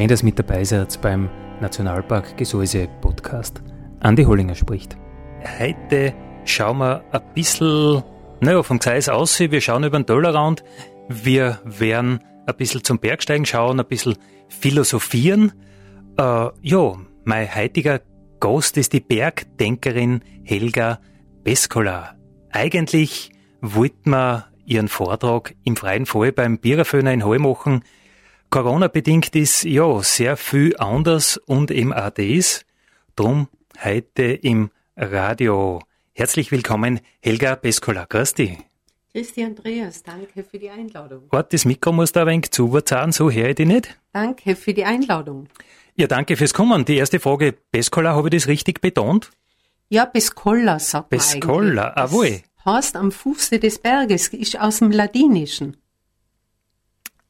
[0.00, 1.28] Schön, dass mit dabei seid beim
[1.60, 3.62] Nationalpark Gesäuse Podcast.
[4.00, 4.96] Andi Hollinger spricht.
[5.58, 6.14] Heute
[6.46, 8.02] schauen wir ein bisschen,
[8.40, 10.64] naja, vom Gseis aus, wir schauen über den Tellerrand.
[11.10, 14.16] Wir werden ein bisschen zum Bergsteigen schauen, ein bisschen
[14.48, 15.52] philosophieren.
[16.16, 18.00] Äh, ja, mein heutiger
[18.40, 20.98] Gast ist die Bergdenkerin Helga
[21.44, 22.14] Beskola.
[22.52, 27.84] Eigentlich wollten wir ihren Vortrag im freien Fall beim Biererföhner in Hall machen,
[28.50, 32.66] Corona-bedingt ist ja sehr viel anders und im ADs.
[33.14, 33.46] Drum
[33.84, 35.80] heute im Radio.
[36.12, 38.06] Herzlich willkommen, Helga Peskola.
[38.06, 38.58] Grüß dich.
[39.12, 41.28] Christi Andreas, danke für die Einladung.
[41.30, 43.96] Warte, das Mikro muss da ein wenig zuverzahlen, so höre ich dich nicht.
[44.12, 45.46] Danke für die Einladung.
[45.94, 46.84] Ja, danke fürs Kommen.
[46.84, 49.30] Die erste Frage, Peskola, habe ich das richtig betont?
[49.90, 52.40] Ja, Peskola sagt Peskola, man Peskola, jawohl.
[52.64, 55.76] Heißt am Fuße des Berges, ist aus dem Ladinischen.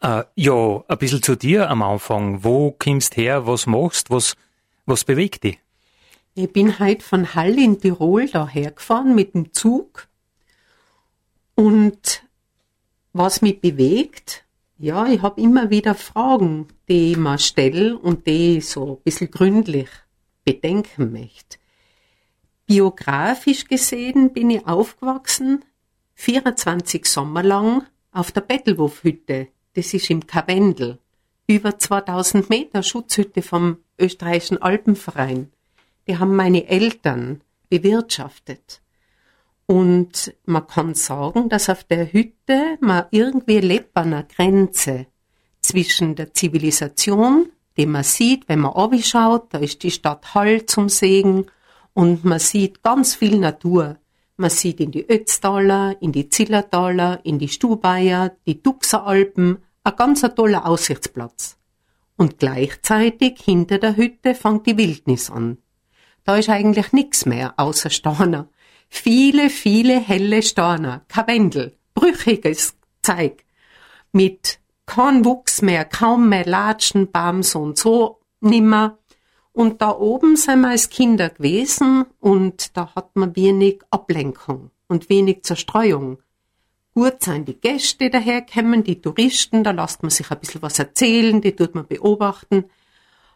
[0.01, 2.43] Äh, ja, ein bisschen zu dir am Anfang.
[2.43, 3.47] Wo kommst her?
[3.47, 4.11] Was machst?
[4.11, 4.35] Was,
[4.87, 5.59] was bewegt dich?
[6.35, 10.09] Ich bin heute von Hall in Tirol daher gefahren mit dem Zug.
[11.55, 12.23] Und
[13.13, 14.45] was mich bewegt,
[14.79, 19.03] ja, ich habe immer wieder Fragen, die ich mir stelle und die ich so ein
[19.03, 19.91] bisschen gründlich
[20.45, 21.59] bedenken möchte.
[22.67, 25.65] Biografisch gesehen bin ich aufgewachsen,
[26.15, 30.99] 24 Sommer lang auf der Bettelwurfhütte das ist im Karwendel,
[31.47, 35.51] über 2000 Meter Schutzhütte vom österreichischen Alpenverein.
[36.07, 38.81] Die haben meine Eltern bewirtschaftet.
[39.67, 45.07] Und man kann sagen, dass auf der Hütte man irgendwie lebt an einer Grenze
[45.61, 50.89] zwischen der Zivilisation, die man sieht, wenn man schaut, da ist die Stadt Hall zum
[50.89, 51.47] Segen
[51.95, 53.97] und man sieht ganz viel Natur.
[54.41, 59.97] Man sieht in die Ötztaler, in die Zillertaler, in die Stubaier, die Duxer Alpen, ein
[59.97, 61.59] ganz toller Aussichtsplatz.
[62.17, 65.59] Und gleichzeitig hinter der Hütte fängt die Wildnis an.
[66.25, 68.49] Da ist eigentlich nichts mehr außer Steiner.
[68.89, 73.45] Viele, viele helle Steiner, Kavendel, brüchiges Zeug.
[74.11, 79.00] Mit kein Wuchs mehr, kaum mehr Latschen, Bams und so nimmer.
[79.53, 85.09] Und da oben sind wir als Kinder gewesen und da hat man wenig Ablenkung und
[85.09, 86.19] wenig Zerstreuung.
[86.95, 91.41] Gut sind die Gäste daherkommen, die Touristen, da lässt man sich ein bisschen was erzählen,
[91.41, 92.65] die tut man beobachten.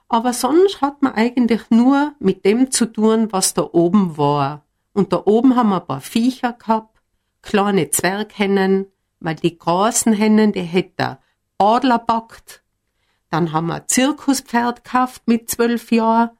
[0.09, 4.65] Aber sonst hat man eigentlich nur mit dem zu tun, was da oben war.
[4.93, 7.01] Und da oben haben wir ein paar Viecher gehabt,
[7.43, 8.87] kleine Zwerghennen,
[9.21, 11.19] weil die großen Hennen, die hätte
[11.59, 12.64] Adler backt.
[13.35, 16.31] Dann haben wir ein Zirkuspferd gekauft mit zwölf Jahren.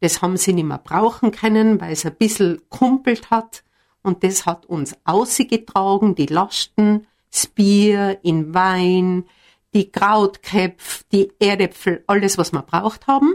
[0.00, 3.62] Das haben sie nicht mehr brauchen können, weil es ein bisschen kumpelt hat
[4.02, 9.26] und das hat uns ausgetragen, die Lasten, das Bier in Wein,
[9.74, 13.34] die Krautköpfe, die Erdäpfel, alles, was wir braucht haben.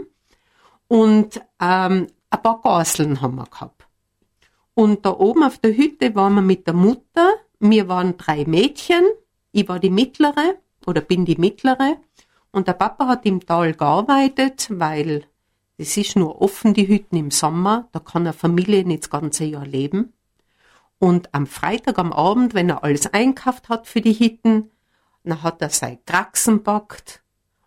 [0.86, 3.86] Und ähm, ein paar Gaseln haben wir gehabt.
[4.74, 7.30] Und da oben auf der Hütte waren wir mit der Mutter.
[7.60, 9.04] Wir waren drei Mädchen.
[9.52, 11.96] Ich war die mittlere oder bin die mittlere.
[12.52, 15.26] Und der Papa hat im Tal gearbeitet, weil
[15.78, 17.88] es ist nur offen, die Hütten im Sommer.
[17.92, 20.12] Da kann eine Familie nicht das ganze Jahr leben.
[20.98, 24.70] Und am Freitag am Abend, wenn er alles einkauft hat für die Hitten,
[25.24, 27.22] dann hat er sein Kraxen backt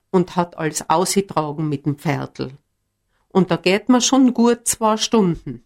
[0.10, 2.52] und hat alles ausgetragen mit dem Pferdl.
[3.28, 5.64] Und da geht man schon gut zwei Stunden.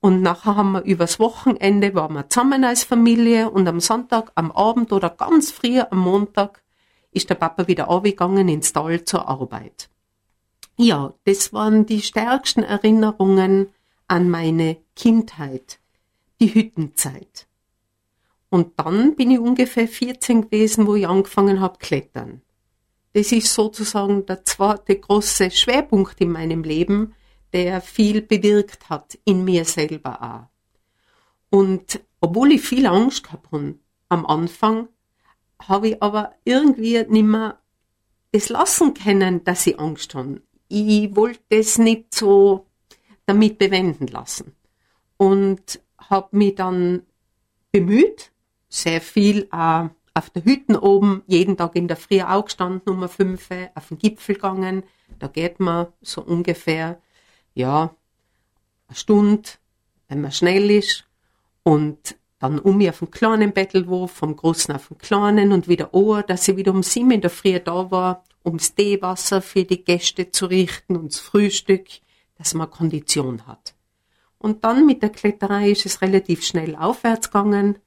[0.00, 4.52] Und nachher haben wir übers Wochenende waren wir zusammen als Familie und am Sonntag, am
[4.52, 6.62] Abend oder ganz früh am Montag
[7.10, 9.88] ist der Papa wieder aufgegangen ins Tal zur Arbeit.
[10.76, 13.68] Ja, das waren die stärksten Erinnerungen
[14.06, 15.80] an meine Kindheit
[16.40, 17.46] die Hüttenzeit.
[18.50, 22.42] Und dann bin ich ungefähr 14 gewesen, wo ich angefangen habe klettern.
[23.12, 27.14] Das ist sozusagen der zweite große Schwerpunkt in meinem Leben,
[27.52, 31.56] der viel bewirkt hat, in mir selber auch.
[31.56, 33.74] Und obwohl ich viel Angst gehabt habe
[34.08, 34.88] am Anfang,
[35.60, 37.58] habe ich aber irgendwie nicht mehr
[38.32, 40.42] es lassen können, dass ich Angst habe.
[40.68, 42.66] ich wollte es nicht so
[43.26, 44.54] damit bewenden lassen.
[45.16, 47.02] Und habe mich dann
[47.72, 48.30] bemüht,
[48.68, 53.08] sehr viel äh, auf der Hütten oben, jeden Tag in der Früh auch gestanden, Nummer
[53.08, 54.82] 5, auf den Gipfel gegangen.
[55.18, 57.00] Da geht man so ungefähr,
[57.54, 57.94] ja,
[58.88, 59.48] eine Stunde,
[60.08, 61.04] wenn man schnell ist.
[61.62, 65.92] Und dann um mich auf den kleinen Bettelwurf, vom großen auf den kleinen und wieder
[65.92, 69.84] ohr, dass ich wieder um sieben in der Früh da war, ums Teewasser für die
[69.84, 71.86] Gäste zu richten und das Frühstück,
[72.36, 73.74] dass man Kondition hat.
[74.38, 77.78] Und dann mit der Kletterei ist es relativ schnell aufwärts gegangen.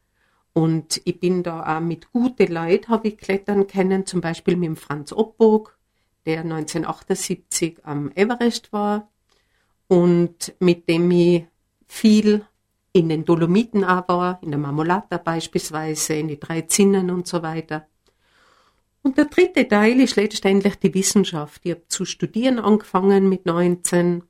[0.54, 4.68] Und ich bin da auch mit guten Leuten habe ich klettern kennen, zum Beispiel mit
[4.68, 5.78] dem Franz Oppog,
[6.26, 9.10] der 1978 am Everest war
[9.88, 11.46] und mit dem ich
[11.88, 12.46] viel
[12.94, 17.88] in den Dolomiten war, in der Marmolata beispielsweise, in die drei Zinnen und so weiter.
[19.04, 21.62] Und der dritte Teil ist letztendlich die Wissenschaft.
[21.64, 24.24] Ich habe zu studieren angefangen mit 19.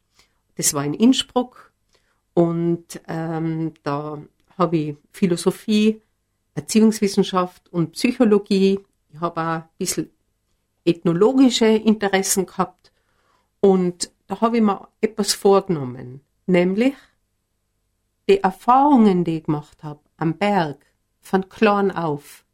[0.56, 1.72] Das war in Innsbruck.
[2.34, 4.22] Und ähm, da
[4.58, 6.02] habe ich Philosophie,
[6.56, 8.80] Erziehungswissenschaft und Psychologie.
[9.14, 10.10] Ich habe auch ein bisschen
[10.86, 12.92] ethnologische Interessen gehabt.
[13.60, 16.94] Und da habe ich mir etwas vorgenommen, nämlich
[18.32, 20.86] die Erfahrungen, die ich gemacht habe am Berg,
[21.20, 22.46] von klein auf,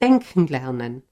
[0.00, 1.02] denken lernen.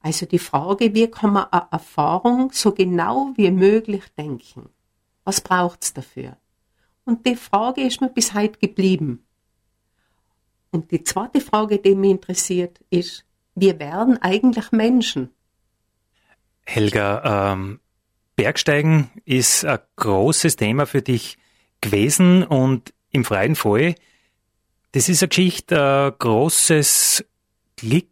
[0.00, 4.68] Also die Frage, wie kann man eine Erfahrung so genau wie möglich denken?
[5.24, 6.36] Was braucht's dafür?
[7.06, 9.24] Und die Frage ist mir bis heute geblieben.
[10.70, 13.24] Und die zweite Frage, die mich interessiert, ist,
[13.54, 15.30] wir werden eigentlich Menschen.
[16.66, 17.80] Helga, ähm,
[18.34, 21.38] Bergsteigen ist ein großes Thema für dich
[21.80, 23.94] gewesen und im freien Fall,
[24.92, 27.24] das ist eine Geschichte, ein großes
[27.76, 28.06] Glück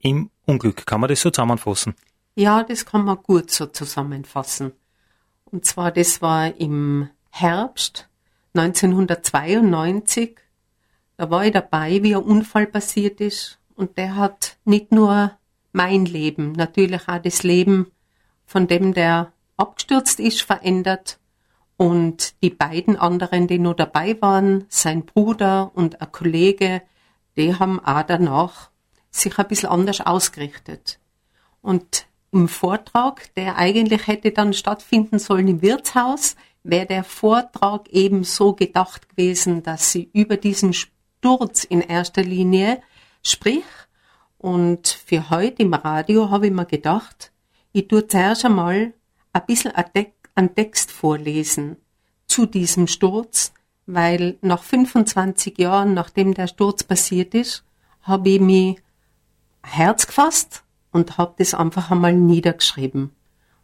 [0.00, 0.86] im Unglück.
[0.86, 1.94] Kann man das so zusammenfassen?
[2.34, 4.72] Ja, das kann man gut so zusammenfassen.
[5.44, 8.08] Und zwar, das war im Herbst
[8.54, 10.38] 1992.
[11.16, 13.58] Da war ich dabei, wie ein Unfall passiert ist.
[13.74, 15.32] Und der hat nicht nur
[15.72, 17.92] mein Leben, natürlich auch das Leben
[18.46, 21.18] von dem, der abgestürzt ist, verändert,
[21.78, 26.82] und die beiden anderen, die nur dabei waren, sein Bruder und ein Kollege,
[27.36, 28.70] die haben auch danach
[29.12, 30.98] sich ein bisschen anders ausgerichtet.
[31.62, 36.34] Und im Vortrag, der eigentlich hätte dann stattfinden sollen im Wirtshaus,
[36.64, 42.82] wäre der Vortrag eben so gedacht gewesen, dass sie über diesen Sturz in erster Linie
[43.22, 43.64] sprich.
[44.36, 47.32] Und für heute im Radio habe ich mir gedacht,
[47.70, 48.94] ich tue zuerst einmal
[49.32, 49.86] ein bisschen ein
[50.38, 51.76] einen Text vorlesen
[52.26, 53.52] zu diesem Sturz,
[53.86, 57.64] weil nach 25 Jahren, nachdem der Sturz passiert ist,
[58.02, 58.80] habe ich mich
[59.62, 60.62] Herz gefasst
[60.92, 63.10] und habe das einfach einmal niedergeschrieben.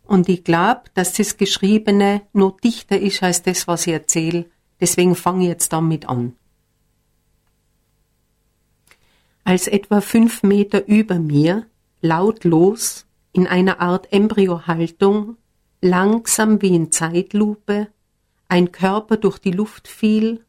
[0.02, 4.46] Und ich glaube, dass das Geschriebene noch dichter ist als das, was ich erzähle.
[4.80, 6.34] Deswegen fange ich jetzt damit an.
[9.44, 11.66] Als etwa fünf Meter über mir,
[12.00, 15.36] lautlos, in einer Art Embryohaltung,
[15.84, 17.88] langsam wie in Zeitlupe,
[18.48, 20.42] ein Körper durch die Luft fiel,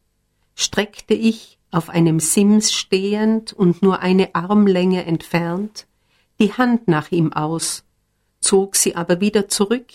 [0.54, 5.86] streckte ich, auf einem Sims stehend und nur eine Armlänge entfernt,
[6.40, 7.84] die Hand nach ihm aus,
[8.40, 9.92] zog sie aber wieder zurück,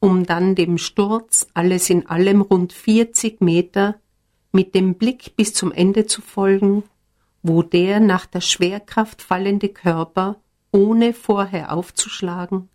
[0.00, 3.94] um dann dem Sturz alles in allem rund vierzig Meter
[4.52, 6.82] mit dem Blick bis zum Ende zu folgen,
[7.42, 10.36] wo der nach der Schwerkraft fallende Körper,
[10.72, 12.68] ohne vorher aufzuschlagen,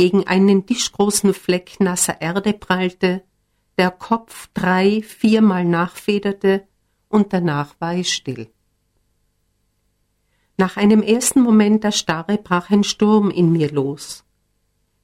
[0.00, 3.22] gegen einen tischgroßen Fleck nasser Erde prallte,
[3.76, 6.66] der Kopf drei, viermal nachfederte
[7.10, 8.48] und danach war es still.
[10.56, 14.24] Nach einem ersten Moment der Starre brach ein Sturm in mir los.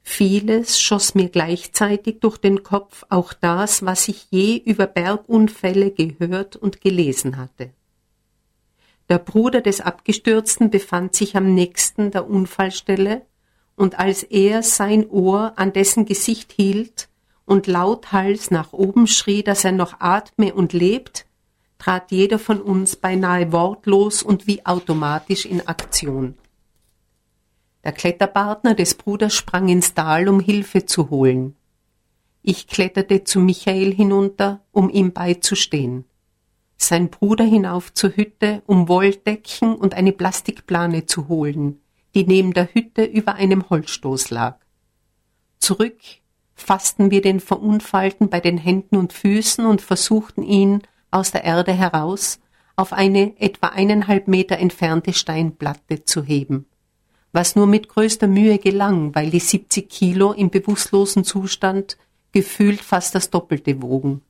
[0.01, 6.57] Vieles schoss mir gleichzeitig durch den Kopf, auch das, was ich je über Bergunfälle gehört
[6.57, 7.75] und gelesen hatte.
[9.11, 13.27] Der Bruder des Abgestürzten befand sich am nächsten der Unfallstelle
[13.77, 17.09] und als er sein Ohr an dessen Gesicht hielt
[17.45, 21.27] und lauthals nach oben schrie, dass er noch atme und lebt,
[21.79, 26.35] trat jeder von uns beinahe wortlos und wie automatisch in Aktion.
[27.85, 31.55] Der Kletterpartner des Bruders sprang ins Tal, um Hilfe zu holen.
[32.43, 36.05] Ich kletterte zu Michael hinunter, um ihm beizustehen.
[36.79, 41.81] Sein Bruder hinauf zur Hütte, um Wolldecken und eine Plastikplane zu holen
[42.17, 44.59] die neben der Hütte über einem Holzstoß lag.
[45.59, 45.99] Zurück
[46.55, 50.81] fassten wir den Verunfallten bei den Händen und Füßen und versuchten ihn
[51.11, 52.41] aus der Erde heraus
[52.75, 56.65] auf eine etwa eineinhalb Meter entfernte Steinplatte zu heben,
[57.33, 61.99] was nur mit größter Mühe gelang, weil die 70 Kilo im bewusstlosen Zustand
[62.33, 64.23] gefühlt fast das Doppelte wogen.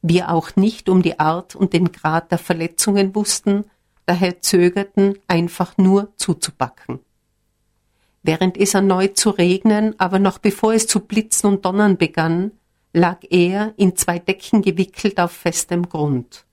[0.00, 3.64] Wir auch nicht um die Art und den Grad der Verletzungen wussten,
[4.06, 7.00] daher zögerten, einfach nur zuzupacken.
[8.28, 12.52] Während es erneut zu regnen, aber noch bevor es zu blitzen und donnern begann,
[12.92, 16.44] lag er in zwei Decken gewickelt auf festem Grund.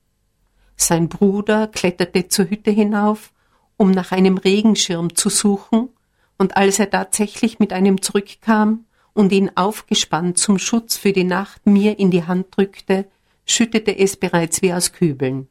[0.78, 3.34] Sein Bruder kletterte zur Hütte hinauf,
[3.76, 5.90] um nach einem Regenschirm zu suchen,
[6.38, 11.66] und als er tatsächlich mit einem zurückkam und ihn aufgespannt zum Schutz für die Nacht
[11.66, 13.06] mir in die Hand drückte,
[13.46, 15.50] schüttete es bereits wie aus Kübeln.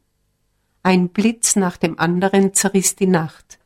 [0.81, 3.59] Ein Blitz nach dem anderen zerriss die Nacht.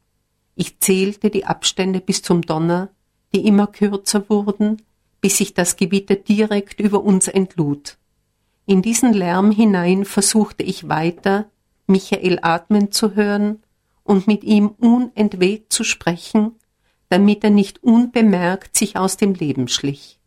[0.61, 2.89] Ich zählte die Abstände bis zum Donner,
[3.33, 4.81] die immer kürzer wurden,
[5.21, 7.97] bis sich das Gewitter direkt über uns entlud.
[8.65, 11.49] In diesen Lärm hinein versuchte ich weiter,
[11.87, 13.63] Michael atmen zu hören
[14.03, 16.51] und mit ihm unentwegt zu sprechen,
[17.07, 20.19] damit er nicht unbemerkt sich aus dem Leben schlich.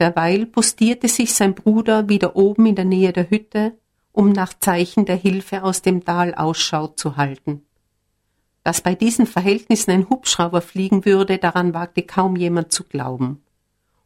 [0.00, 3.78] Derweil postierte sich sein Bruder wieder oben in der Nähe der Hütte,
[4.10, 7.62] um nach Zeichen der Hilfe aus dem Tal Ausschau zu halten.
[8.62, 13.42] Dass bei diesen Verhältnissen ein Hubschrauber fliegen würde, daran wagte kaum jemand zu glauben.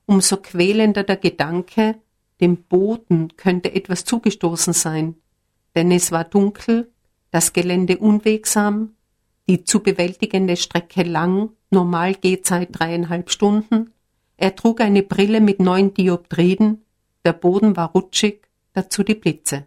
[0.07, 1.97] Umso quälender der Gedanke,
[2.41, 5.17] dem Boden könnte etwas zugestoßen sein,
[5.75, 6.93] denn es war dunkel,
[7.31, 8.95] das Gelände unwegsam,
[9.49, 13.93] die zu bewältigende Strecke lang, normal Gehzeit dreieinhalb Stunden.
[14.37, 16.85] Er trug eine Brille mit neun Dioptriden,
[17.25, 19.65] der Boden war rutschig, dazu die Blitze.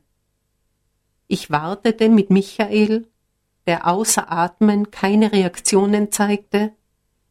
[1.28, 3.08] Ich wartete mit Michael,
[3.68, 6.74] der außer Atmen keine Reaktionen zeigte,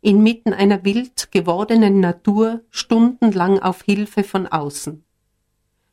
[0.02, 5.02] inmitten einer wild gewordenen Natur stundenlang auf Hilfe von außen.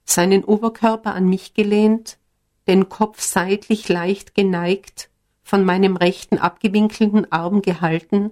[0.03, 2.19] Seinen Oberkörper an mich gelehnt,
[2.67, 5.09] den Kopf seitlich leicht geneigt,
[5.41, 8.31] von meinem rechten abgewinkelten Arm gehalten,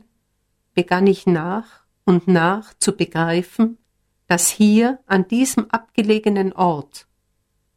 [0.74, 3.78] begann ich nach und nach zu begreifen,
[4.28, 7.08] dass hier an diesem abgelegenen Ort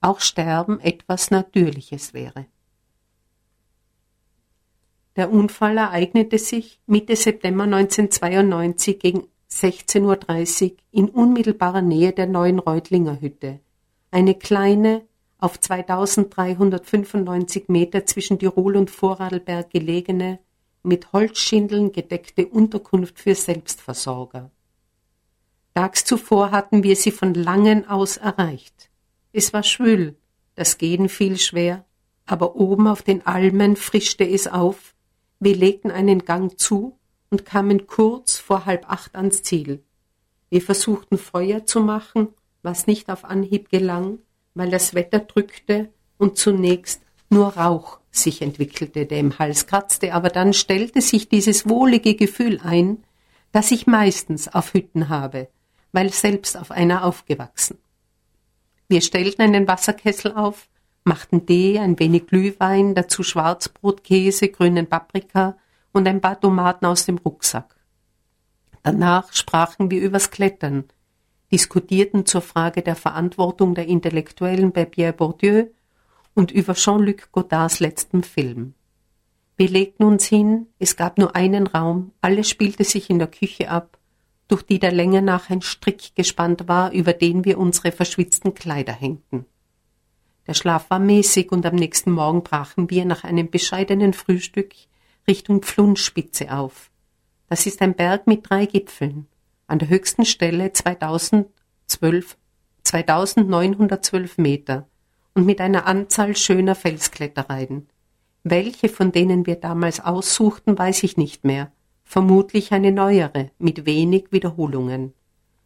[0.00, 2.46] auch Sterben etwas Natürliches wäre.
[5.16, 12.58] Der Unfall ereignete sich Mitte September 1992 gegen 16.30 Uhr in unmittelbarer Nähe der neuen
[12.58, 13.60] Reutlinger Hütte,
[14.10, 15.02] eine kleine,
[15.38, 20.40] auf 2395 Meter zwischen Tirol und Vorarlberg gelegene,
[20.82, 24.50] mit Holzschindeln gedeckte Unterkunft für Selbstversorger.
[25.74, 28.90] Tags zuvor hatten wir sie von Langen aus erreicht.
[29.32, 30.16] Es war schwül,
[30.56, 31.84] das Gehen fiel schwer,
[32.26, 34.93] aber oben auf den Almen frischte es auf,
[35.44, 36.98] wir legten einen Gang zu
[37.30, 39.82] und kamen kurz vor halb acht ans Ziel.
[40.50, 42.28] Wir versuchten Feuer zu machen,
[42.62, 44.18] was nicht auf Anhieb gelang,
[44.54, 50.28] weil das Wetter drückte und zunächst nur Rauch sich entwickelte, der im Hals kratzte, aber
[50.28, 53.04] dann stellte sich dieses wohlige Gefühl ein,
[53.52, 55.48] das ich meistens auf Hütten habe,
[55.92, 57.78] weil selbst auf einer aufgewachsen.
[58.88, 60.68] Wir stellten einen Wasserkessel auf,
[61.04, 65.56] machten Tee, ein wenig Glühwein, dazu Schwarzbrot, Käse, grünen Paprika
[65.92, 67.76] und ein paar Tomaten aus dem Rucksack.
[68.82, 70.84] Danach sprachen wir übers Klettern,
[71.52, 75.66] diskutierten zur Frage der Verantwortung der Intellektuellen bei Pierre Bourdieu
[76.34, 78.74] und über Jean-Luc Godards letzten Film.
[79.56, 83.70] Wir legten uns hin, es gab nur einen Raum, alles spielte sich in der Küche
[83.70, 83.98] ab,
[84.48, 88.92] durch die der Länge nach ein Strick gespannt war, über den wir unsere verschwitzten Kleider
[88.92, 89.46] hängten.
[90.46, 94.74] Der Schlaf war mäßig und am nächsten Morgen brachen wir nach einem bescheidenen Frühstück
[95.26, 96.90] Richtung Pflundspitze auf.
[97.48, 99.26] Das ist ein Berg mit drei Gipfeln
[99.66, 102.36] an der höchsten Stelle 2012,
[102.82, 104.88] 2912 Meter
[105.34, 107.88] und mit einer Anzahl schöner Felsklettereien.
[108.42, 111.72] Welche von denen wir damals aussuchten, weiß ich nicht mehr.
[112.04, 115.14] Vermutlich eine neuere, mit wenig Wiederholungen.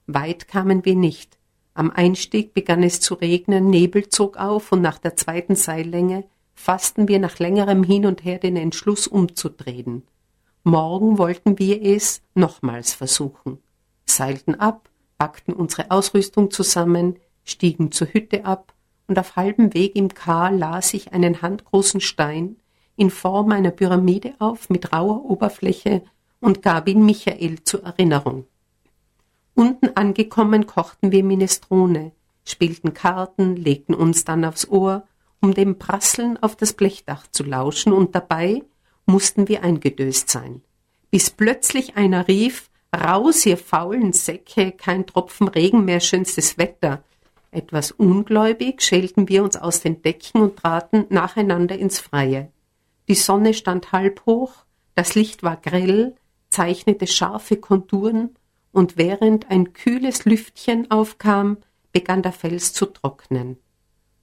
[0.07, 1.38] Weit kamen wir nicht.
[1.79, 7.07] Am Einstieg begann es zu regnen, Nebel zog auf und nach der zweiten Seillänge fassten
[7.07, 10.03] wir nach längerem Hin und Her den Entschluss umzudrehen.
[10.65, 13.61] Morgen wollten wir es nochmals versuchen
[14.11, 18.75] seilten ab, packten unsere Ausrüstung zusammen, stiegen zur Hütte ab,
[19.07, 22.57] und auf halbem Weg im Kar las ich einen handgroßen Stein
[22.97, 26.03] in Form einer Pyramide auf mit rauer Oberfläche
[26.41, 28.45] und gab ihn Michael zur Erinnerung.
[29.59, 32.13] Unten angekommen kochten wir Minestrone,
[32.45, 35.03] spielten Karten, legten uns dann aufs Ohr,
[35.41, 38.63] um dem Prasseln auf das Blechdach zu lauschen, und dabei
[39.05, 40.63] mussten wir eingedöst sein,
[41.11, 47.03] bis plötzlich einer rief, Raus, ihr faulen Säcke, kein Tropfen Regen mehr, schönstes Wetter.
[47.51, 52.53] Etwas ungläubig schälten wir uns aus den Decken und traten nacheinander ins Freie.
[53.09, 54.53] Die Sonne stand halb hoch,
[54.95, 56.15] Das Licht war grell,
[56.49, 58.38] zeichnete scharfe Konturen,
[58.79, 61.57] und während ein kühles Lüftchen aufkam,
[61.91, 63.57] begann der Fels zu trocknen.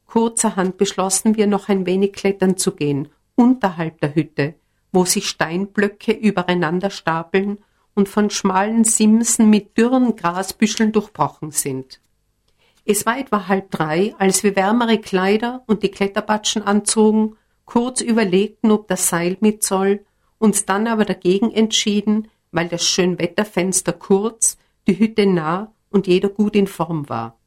[0.05, 4.55] Kurzerhand beschlossen wir noch ein wenig klettern zu gehen, unterhalb der Hütte,
[4.93, 7.57] wo sich Steinblöcke übereinander stapeln
[7.95, 11.99] und von schmalen Simsen mit dürren Grasbüscheln durchbrochen sind.
[12.85, 17.35] Es war etwa halb drei, als wir wärmere Kleider und die Kletterbatschen anzogen,
[17.65, 20.05] kurz überlegten, ob das Seil mit soll,
[20.37, 24.57] uns dann aber dagegen entschieden, weil das Schönwetterfenster kurz,
[24.87, 27.37] die Hütte nah und jeder gut in Form war.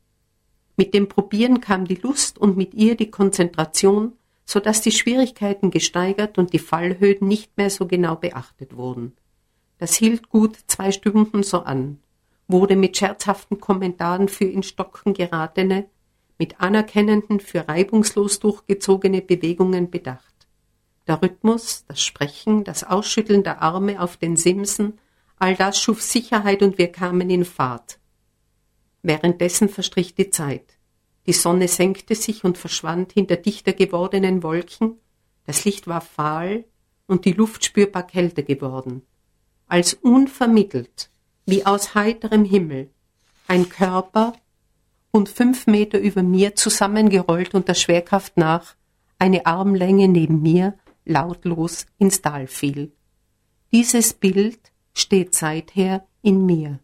[0.76, 4.12] Mit dem Probieren kam die Lust und mit ihr die Konzentration,
[4.44, 9.16] so dass die Schwierigkeiten gesteigert und die Fallhöhen nicht mehr so genau beachtet wurden.
[9.78, 11.98] Das hielt gut zwei Stunden so an,
[12.46, 15.86] wurde mit scherzhaften Kommentaren für in Stocken geratene,
[16.38, 20.27] mit anerkennenden für reibungslos durchgezogene Bewegungen bedacht.
[21.08, 24.98] Der Rhythmus, das Sprechen, das Ausschütteln der Arme auf den Simsen,
[25.38, 27.98] all das schuf Sicherheit und wir kamen in Fahrt.
[29.02, 30.76] Währenddessen verstrich die Zeit.
[31.26, 34.98] Die Sonne senkte sich und verschwand hinter dichter gewordenen Wolken,
[35.46, 36.64] das Licht war fahl
[37.06, 39.00] und die Luft spürbar kälter geworden.
[39.66, 41.10] Als unvermittelt,
[41.46, 42.90] wie aus heiterem Himmel,
[43.46, 44.34] ein Körper
[45.10, 48.74] und fünf Meter über mir zusammengerollt unter Schwerkraft nach,
[49.18, 50.74] eine Armlänge neben mir,
[51.08, 52.92] lautlos ins Tal fiel.
[53.72, 54.60] Dieses Bild
[54.94, 56.78] steht seither in mir.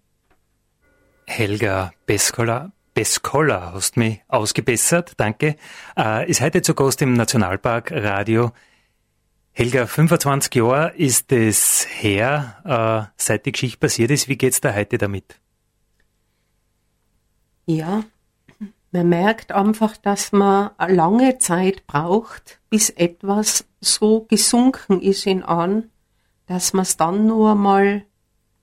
[1.26, 5.56] Helga Beskola, Beskola hast mich ausgebessert, danke,
[5.96, 8.52] äh, ist heute zu Gast im Nationalpark Radio.
[9.52, 14.28] Helga, 25 Jahre ist es her, äh, seit die Geschichte passiert ist.
[14.28, 15.40] Wie geht's da heute damit?
[17.66, 18.04] Ja,
[18.94, 25.90] man merkt einfach, dass man lange Zeit braucht, bis etwas so gesunken ist in an,
[26.46, 28.04] dass man es dann nur mal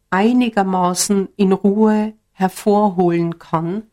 [0.10, 3.84] einigermaßen in Ruhe hervorholen kann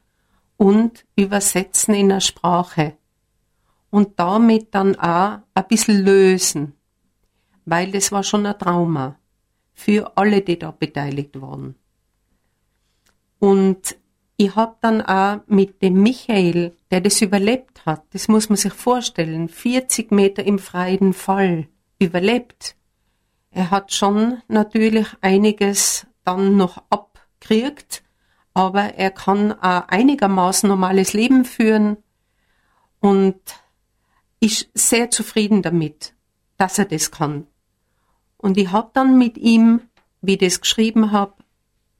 [0.57, 2.97] und übersetzen in der Sprache
[3.91, 6.75] und damit dann auch ein bisschen lösen,
[7.65, 9.17] weil das war schon ein Trauma
[9.75, 11.75] für alle, die da beteiligt waren.
[13.41, 13.97] Und
[14.41, 18.73] ich hab dann auch mit dem Michael, der das überlebt hat, das muss man sich
[18.73, 21.67] vorstellen, 40 Meter im freien Fall
[21.99, 22.77] überlebt.
[23.51, 28.05] Er hat schon natürlich einiges dann noch abkriegt,
[28.55, 31.97] aber er kann auch einigermaßen normales Leben führen
[33.01, 33.41] und
[34.39, 36.15] ist sehr zufrieden damit,
[36.59, 37.49] dass er das kann.
[38.37, 39.81] Und ich hab dann mit ihm,
[40.21, 41.43] wie ich das geschrieben hab,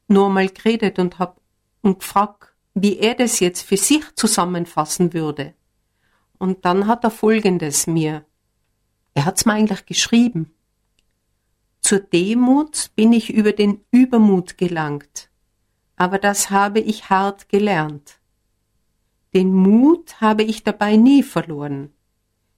[0.07, 1.38] nur mal geredet und hab
[1.83, 5.55] und gefragt, wie er das jetzt für sich zusammenfassen würde.
[6.39, 8.25] Und dann hat er Folgendes mir,
[9.15, 10.55] er hat's mir eigentlich geschrieben.
[11.81, 15.31] Zur Demut bin ich über den Übermut gelangt,
[15.97, 18.21] aber das habe ich hart gelernt.
[19.35, 21.93] Den Mut habe ich dabei nie verloren.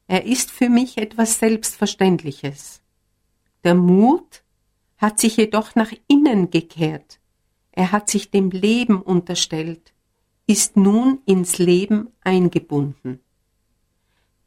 [0.06, 2.82] Er ist für mich etwas Selbstverständliches.
[3.64, 4.42] Der Mut
[4.98, 7.19] hat sich jedoch nach innen gekehrt
[7.72, 9.92] er hat sich dem Leben unterstellt,
[10.46, 13.20] ist nun ins Leben eingebunden.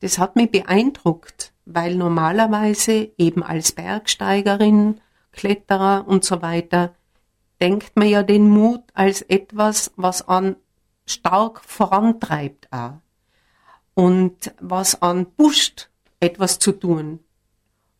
[0.01, 4.99] Das hat mich beeindruckt, weil normalerweise eben als Bergsteigerin,
[5.31, 6.93] Kletterer und so weiter
[7.61, 10.57] denkt man ja den Mut als etwas, was an
[11.05, 12.99] stark vorantreibt auch.
[13.95, 17.19] und was an pusht, etwas zu tun.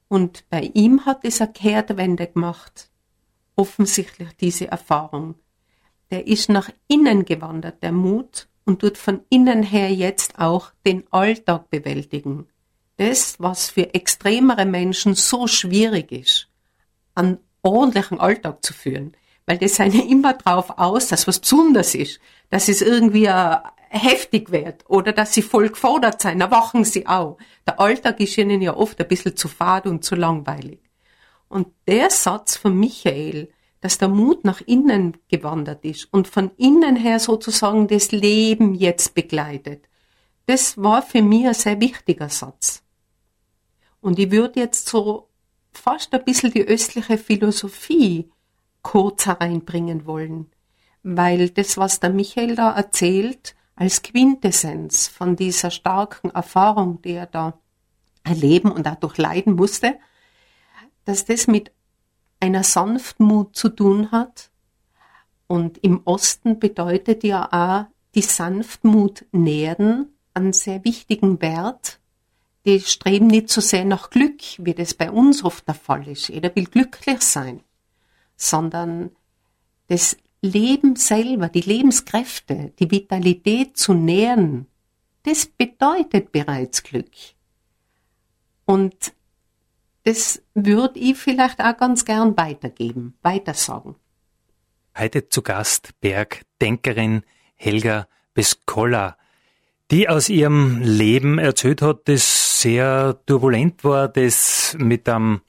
[0.07, 2.89] Und bei ihm hat es eine Kehrtwende gemacht
[3.55, 5.35] offensichtlich diese Erfahrung.
[6.11, 11.03] Der ist nach innen gewandert, der Mut, und tut von innen her jetzt auch den
[11.11, 12.47] Alltag bewältigen.
[12.97, 16.47] Das, was für extremere Menschen so schwierig ist,
[17.15, 19.13] einen ordentlichen Alltag zu führen.
[19.45, 23.57] Weil das seien ja immer drauf aus, dass was Besonderes ist, dass es irgendwie äh,
[23.89, 27.37] heftig wird oder dass sie voll gefordert sein, da wachen sie auch.
[27.67, 30.79] Der Alltag ist ihnen ja oft ein bisschen zu fad und zu langweilig.
[31.53, 33.47] Und der Satz von Michael,
[33.79, 39.13] dass der Mut nach innen gewandert ist und von innen her sozusagen das Leben jetzt
[39.13, 39.87] begleitet,
[40.47, 42.81] das war für mich ein sehr wichtiger Satz.
[44.01, 45.29] Und ich würde jetzt so
[45.71, 48.31] fast ein bisschen die östliche Philosophie
[48.81, 50.49] kurz hereinbringen wollen,
[51.03, 57.27] weil das, was der Michael da erzählt, als Quintessenz von dieser starken Erfahrung, die er
[57.27, 57.59] da
[58.23, 59.99] erleben und dadurch leiden musste,
[61.05, 61.71] dass das mit
[62.39, 64.51] einer Sanftmut zu tun hat.
[65.47, 71.99] Und im Osten bedeutet ja auch die Sanftmut nähren, einen sehr wichtigen Wert,
[72.65, 76.29] die streben nicht so sehr nach Glück, wie das bei uns oft der Fall ist.
[76.29, 77.61] Jeder will glücklich sein,
[78.35, 79.11] sondern
[79.87, 84.67] das Leben selber, die Lebenskräfte, die Vitalität zu nähren,
[85.23, 87.11] das bedeutet bereits Glück.
[88.65, 89.13] Und
[90.03, 93.95] das würde ich vielleicht auch ganz gern weitergeben, weitersagen.
[94.97, 97.23] Heute zu Gast Bergdenkerin
[97.55, 99.17] Helga Beskolla,
[99.91, 105.41] die aus ihrem Leben erzählt hat, das sehr turbulent war, das mit einem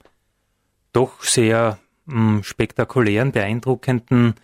[0.93, 4.35] doch sehr hm, spektakulären, beeindruckenden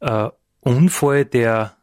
[0.00, 0.28] äh,
[0.60, 1.76] Unfall, der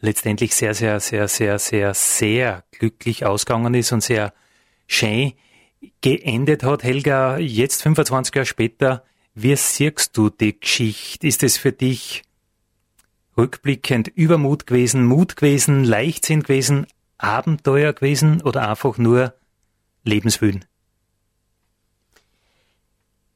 [0.00, 4.32] letztendlich sehr, sehr, sehr, sehr, sehr, sehr glücklich ausgegangen ist und sehr
[4.86, 5.34] schön
[6.00, 6.82] geendet hat.
[6.82, 11.26] Helga, jetzt 25 Jahre später, wie siehst du die Geschichte?
[11.26, 12.22] Ist es für dich
[13.36, 16.86] rückblickend Übermut gewesen, Mut gewesen, Leichtsinn gewesen,
[17.18, 19.34] Abenteuer gewesen oder einfach nur
[20.04, 20.64] Lebenswillen?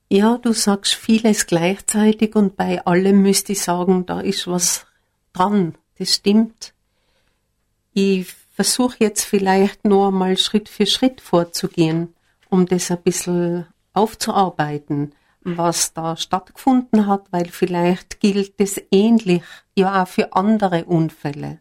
[0.08, 4.86] Ja, du sagst vieles gleichzeitig und bei allem müsste ich sagen, da ist was
[5.32, 5.74] dran.
[5.98, 6.74] Das stimmt.
[7.92, 12.14] Ich versuche jetzt vielleicht nur mal Schritt für Schritt vorzugehen,
[12.56, 19.42] um das ein bisschen aufzuarbeiten, was da stattgefunden hat, weil vielleicht gilt es ähnlich
[19.76, 21.58] ja auch für andere Unfälle.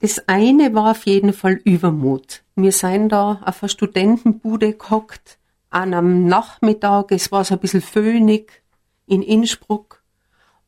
[0.00, 2.42] Das eine war auf jeden Fall Übermut.
[2.56, 5.38] Wir seien da auf einer Studentenbude gehockt,
[5.70, 8.62] an einem Nachmittag, es war so ein bisschen föhnig
[9.06, 10.02] in Innsbruck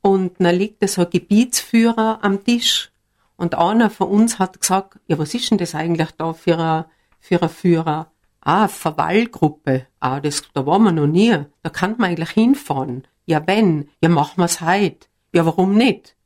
[0.03, 2.93] und da liegt so ein Gebietsführer am Tisch
[3.39, 6.85] und einer von uns hat gesagt, ja, was ist denn das eigentlich da für ein,
[7.21, 8.11] für ein Führer?
[8.41, 9.87] Ah, Verwallgruppe.
[10.01, 11.37] Ah, das, da waren wir noch nie.
[11.63, 13.07] Da kann man eigentlich hinfahren.
[13.27, 13.89] Ja, wenn.
[14.03, 15.07] Ja, machen wir's heute.
[15.33, 16.17] Ja, warum nicht?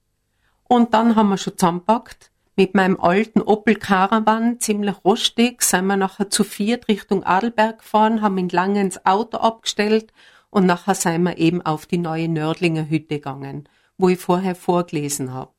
[0.65, 5.97] Und dann haben wir schon zusammengepackt mit meinem alten Opel Caravan, ziemlich rostig, sind wir
[5.97, 10.13] nachher zu viert Richtung Adelberg gefahren, haben ihn lange ins Auto abgestellt
[10.51, 15.33] und nachher sind wir eben auf die neue Nördlinger Hütte gegangen, wo ich vorher vorgelesen
[15.33, 15.51] habe.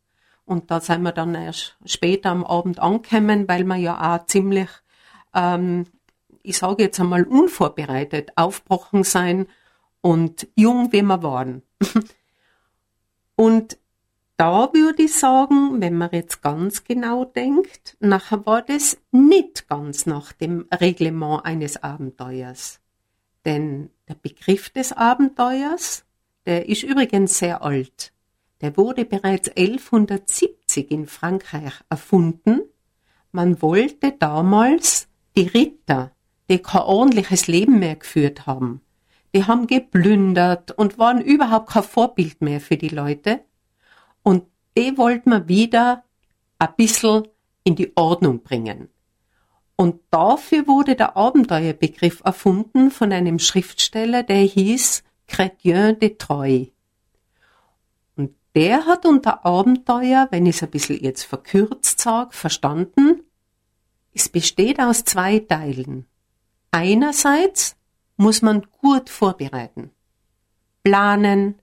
[0.46, 4.70] Und da sind wir dann erst später am Abend angekommen, weil wir ja auch ziemlich,
[5.36, 5.86] ähm,
[6.42, 9.48] ich sage jetzt einmal, unvorbereitet aufbrochen sein
[10.02, 11.64] und jung wie wir waren.
[13.36, 13.78] und
[14.38, 20.06] da würde ich sagen, wenn man jetzt ganz genau denkt, nachher war das nicht ganz
[20.06, 22.82] nach dem Reglement eines Abenteuers.
[23.46, 26.04] Denn der Begriff des Abenteuers,
[26.46, 28.12] der ist übrigens sehr alt.
[28.62, 32.62] Der wurde bereits 1170 in Frankreich erfunden.
[33.32, 36.12] Man wollte damals die Ritter,
[36.50, 38.82] die kein ordentliches Leben mehr geführt haben,
[39.34, 43.42] die haben geplündert und waren überhaupt kein Vorbild mehr für die Leute.
[44.24, 44.46] Und
[44.78, 46.04] die wollten wir wieder
[46.58, 47.28] ein bisschen
[47.66, 48.88] in die Ordnung bringen.
[49.76, 56.70] Und dafür wurde der Abenteuerbegriff erfunden von einem Schriftsteller, der hieß Chrétien de Troyes.
[58.16, 63.25] Und der hat unter Abenteuer, wenn ich es ein bisschen jetzt verkürzt sage, verstanden,
[64.16, 66.06] es besteht aus zwei Teilen.
[66.72, 67.76] Einerseits
[68.16, 69.92] muss man gut vorbereiten,
[70.84, 71.56] planen,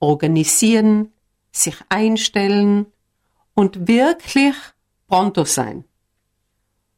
[0.00, 1.12] organisieren,
[1.52, 2.86] sich einstellen
[3.54, 4.54] und wirklich
[5.06, 5.84] pronto sein.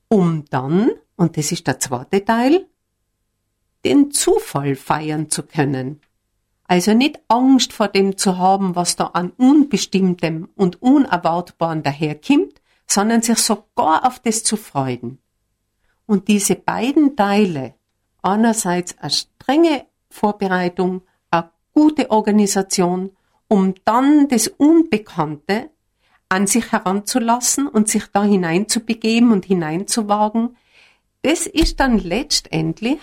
[0.09, 2.67] Um dann, und das ist der zweite Teil,
[3.85, 6.01] den Zufall feiern zu können.
[6.65, 12.60] Also nicht Angst vor dem zu haben, was da an Unbestimmtem und Unerwartbaren daherkommt,
[12.91, 15.19] sondern sich sogar auf das zu freuen.
[16.07, 17.75] Und diese beiden Teile,
[18.21, 25.71] einerseits eine strenge Vorbereitung, eine gute Organisation um dann das Unbekannte
[26.29, 30.57] an sich heranzulassen und sich da hineinzubegeben und hineinzuwagen,
[31.23, 33.01] das ist dann letztendlich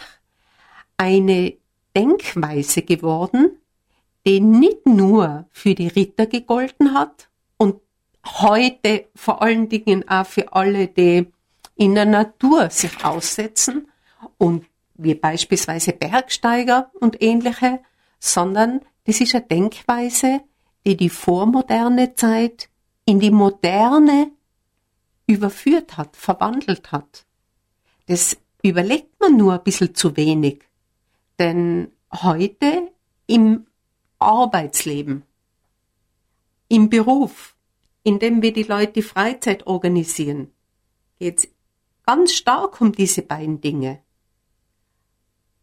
[0.95, 1.57] eine
[1.95, 3.57] Denkweise geworden,
[4.25, 7.26] die nicht nur für die Ritter gegolten hat
[8.41, 11.27] heute vor allen Dingen auch für alle, die
[11.75, 13.87] in der Natur sich aussetzen
[14.37, 17.79] und wie beispielsweise Bergsteiger und ähnliche,
[18.19, 20.41] sondern das ist eine Denkweise,
[20.85, 22.69] die die vormoderne Zeit
[23.05, 24.31] in die moderne
[25.27, 27.25] überführt hat, verwandelt hat.
[28.07, 30.63] Das überlegt man nur ein bisschen zu wenig.
[31.37, 32.91] Denn heute
[33.27, 33.67] im
[34.19, 35.23] Arbeitsleben,
[36.69, 37.56] im Beruf,
[38.07, 40.53] in dem wir die Leute die Freizeit organisieren,
[41.19, 41.47] geht es
[42.05, 44.01] ganz stark um diese beiden Dinge.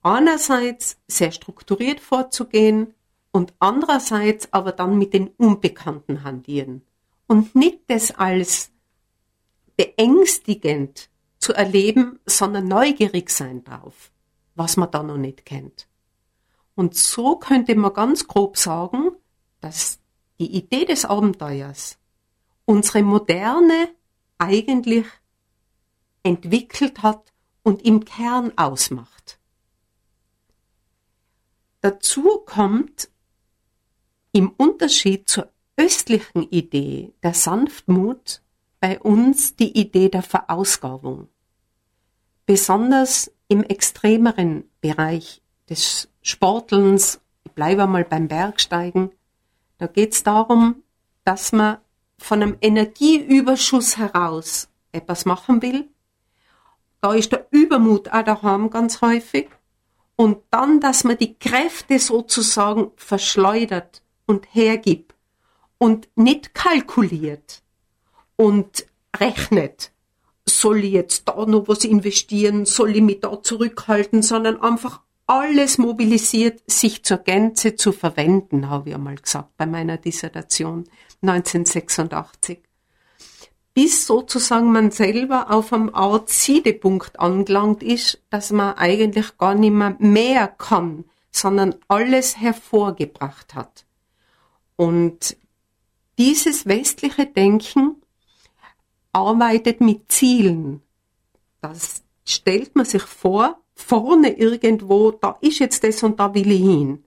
[0.03, 2.93] Einerseits sehr strukturiert vorzugehen,
[3.33, 6.83] und andererseits aber dann mit den Unbekannten hantieren
[7.27, 8.71] und nicht das als
[9.77, 14.13] beängstigend zu erleben, sondern neugierig sein drauf,
[14.55, 15.89] was man da noch nicht kennt.
[16.77, 19.11] Und so könnte man ganz grob sagen,
[19.61, 19.99] dass
[20.39, 21.99] die Idee des Abenteuers
[22.65, 23.89] unsere Moderne
[24.39, 25.07] eigentlich
[26.23, 29.39] entwickelt hat und im Kern ausmacht.
[31.81, 33.11] Dazu kommt
[34.33, 38.43] im Unterschied zur östlichen Idee der Sanftmut
[38.81, 41.29] bei uns die Idee der Verausgabung.
[42.47, 49.11] Besonders im extremeren Bereich des Sportelns, ich bleibe mal beim Bergsteigen,
[49.79, 50.83] da geht es darum,
[51.25, 51.79] dass man
[52.19, 55.89] von einem Energieüberschuss heraus etwas machen will.
[57.01, 59.49] Da ist der Übermut auch daheim ganz häufig.
[60.17, 65.15] Und dann, dass man die Kräfte sozusagen verschleudert und hergibt
[65.79, 67.63] und nicht kalkuliert
[68.37, 69.93] und rechnet,
[70.47, 75.79] soll ich jetzt da noch was investieren, soll ich mich da zurückhalten, sondern einfach alles
[75.79, 80.85] mobilisiert, sich zur Gänze zu verwenden, habe ich einmal gesagt bei meiner Dissertation
[81.29, 82.61] 1986.
[83.75, 89.73] Bis sozusagen man selber auf einem Art Siedepunkt angelangt ist, dass man eigentlich gar nicht
[89.73, 93.85] mehr mehr kann, sondern alles hervorgebracht hat.
[94.77, 95.37] Und
[96.19, 97.97] dieses westliche Denken
[99.13, 100.83] arbeitet mit Zielen.
[101.61, 106.61] Das stellt man sich vor, vorne irgendwo, da ist jetzt das und da will ich
[106.61, 107.05] hin.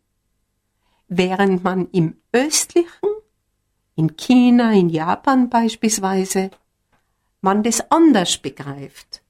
[1.08, 3.10] Während man im östlichen,
[3.98, 6.52] in China, in Japan beispielsweise,
[7.42, 9.24] man das anders begreift.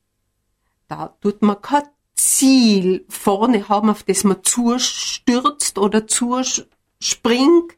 [0.90, 1.84] Da tut man kein
[2.16, 7.78] Ziel vorne haben, auf das man zustürzt oder zuspringt,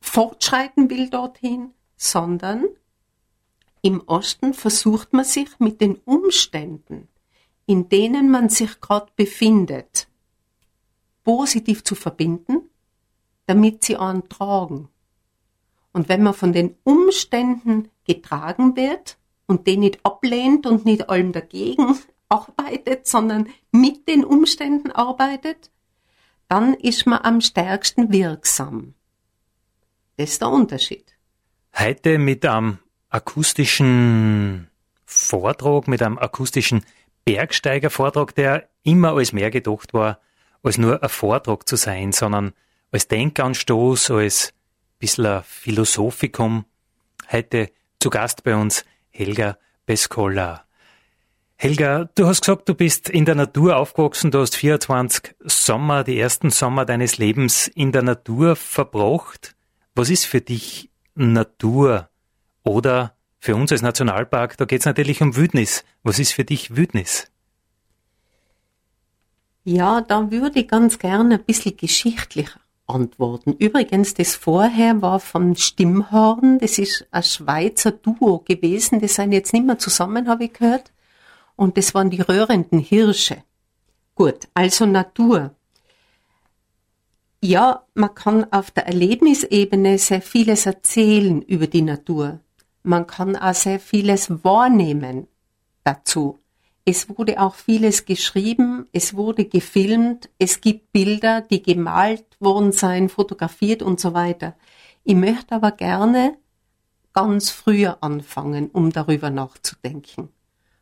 [0.00, 2.64] fortschreiten will dorthin, sondern
[3.82, 7.08] im Osten versucht man sich mit den Umständen,
[7.66, 10.08] in denen man sich gerade befindet,
[11.22, 12.68] positiv zu verbinden,
[13.46, 14.88] damit sie einen tragen.
[15.92, 21.32] Und wenn man von den Umständen getragen wird und den nicht ablehnt und nicht allem
[21.32, 25.70] dagegen arbeitet, sondern mit den Umständen arbeitet,
[26.48, 28.94] dann ist man am stärksten wirksam.
[30.16, 31.16] Das ist der Unterschied.
[31.78, 32.78] Heute mit einem
[33.08, 34.68] akustischen
[35.04, 36.84] Vortrag, mit einem akustischen
[37.24, 40.18] Bergsteigervortrag, der immer als mehr gedacht war,
[40.62, 42.52] als nur ein Vortrag zu sein, sondern
[42.90, 44.54] als Denkanstoß, als
[45.02, 46.64] bisschen Philosophikum.
[47.32, 50.64] Heute zu Gast bei uns Helga Pescola.
[51.56, 56.20] Helga, du hast gesagt, du bist in der Natur aufgewachsen, du hast 24 Sommer, die
[56.20, 59.56] ersten Sommer deines Lebens in der Natur verbracht.
[59.96, 62.08] Was ist für dich Natur?
[62.62, 65.84] Oder für uns als Nationalpark, da geht es natürlich um Wildnis.
[66.04, 67.28] Was ist für dich Wildnis?
[69.64, 72.50] Ja, da würde ich ganz gerne ein bisschen geschichtlich
[72.86, 73.54] antworten.
[73.58, 79.52] Übrigens, das vorher war von Stimmhorn, das ist ein Schweizer Duo gewesen, die sind jetzt
[79.52, 80.92] nicht mehr zusammen, habe ich gehört.
[81.56, 83.44] Und das waren die röhrenden Hirsche.
[84.14, 85.54] Gut, also Natur.
[87.40, 92.40] Ja, man kann auf der Erlebnisebene sehr vieles erzählen über die Natur.
[92.82, 95.26] Man kann auch sehr vieles wahrnehmen
[95.84, 96.38] dazu.
[96.84, 103.08] Es wurde auch vieles geschrieben, es wurde gefilmt, es gibt Bilder, die gemalt worden sein,
[103.08, 104.56] fotografiert und so weiter.
[105.04, 106.36] Ich möchte aber gerne
[107.12, 110.30] ganz früher anfangen, um darüber nachzudenken.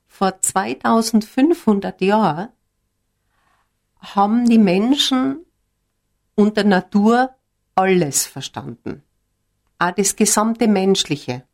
[0.07, 2.49] Vor 2500 Jahren
[3.99, 5.45] haben die Menschen
[6.35, 7.31] unter Natur
[7.75, 9.03] alles verstanden.
[9.79, 11.45] Auch das gesamte Menschliche.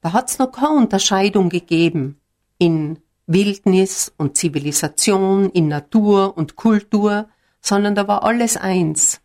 [0.00, 2.20] Da hat's noch keine Unterscheidung gegeben
[2.58, 7.28] in Wildnis und Zivilisation, in Natur und Kultur,
[7.60, 9.20] sondern da war alles eins.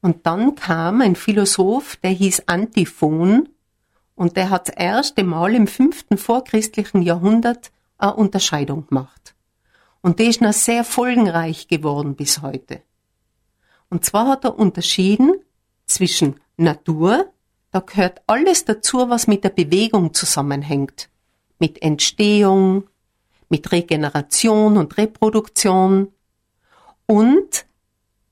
[0.00, 3.48] Und dann kam ein Philosoph, der hieß Antiphon,
[4.16, 9.34] und der hat das erste Mal im fünften vorchristlichen Jahrhundert eine Unterscheidung gemacht.
[10.02, 12.82] Und die ist noch sehr folgenreich geworden bis heute.
[13.88, 15.34] Und zwar hat er unterschieden
[15.86, 17.32] zwischen Natur,
[17.70, 21.08] da gehört alles dazu, was mit der Bewegung zusammenhängt.
[21.58, 22.84] Mit Entstehung,
[23.48, 26.12] mit Regeneration und Reproduktion.
[27.06, 27.66] Und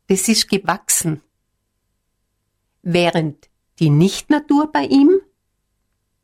[0.08, 1.22] das ist gewachsen.
[2.82, 3.48] Während
[3.78, 5.20] die Nicht-Natur bei ihm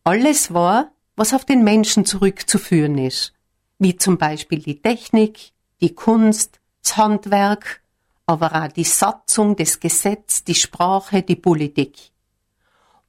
[0.04, 3.34] alles war, was auf den Menschen zurückzuführen ist,
[3.78, 7.82] wie zum Beispiel die Technik, die Kunst, das Handwerk,
[8.26, 12.10] aber auch die Satzung, das Gesetz, die Sprache, die Politik.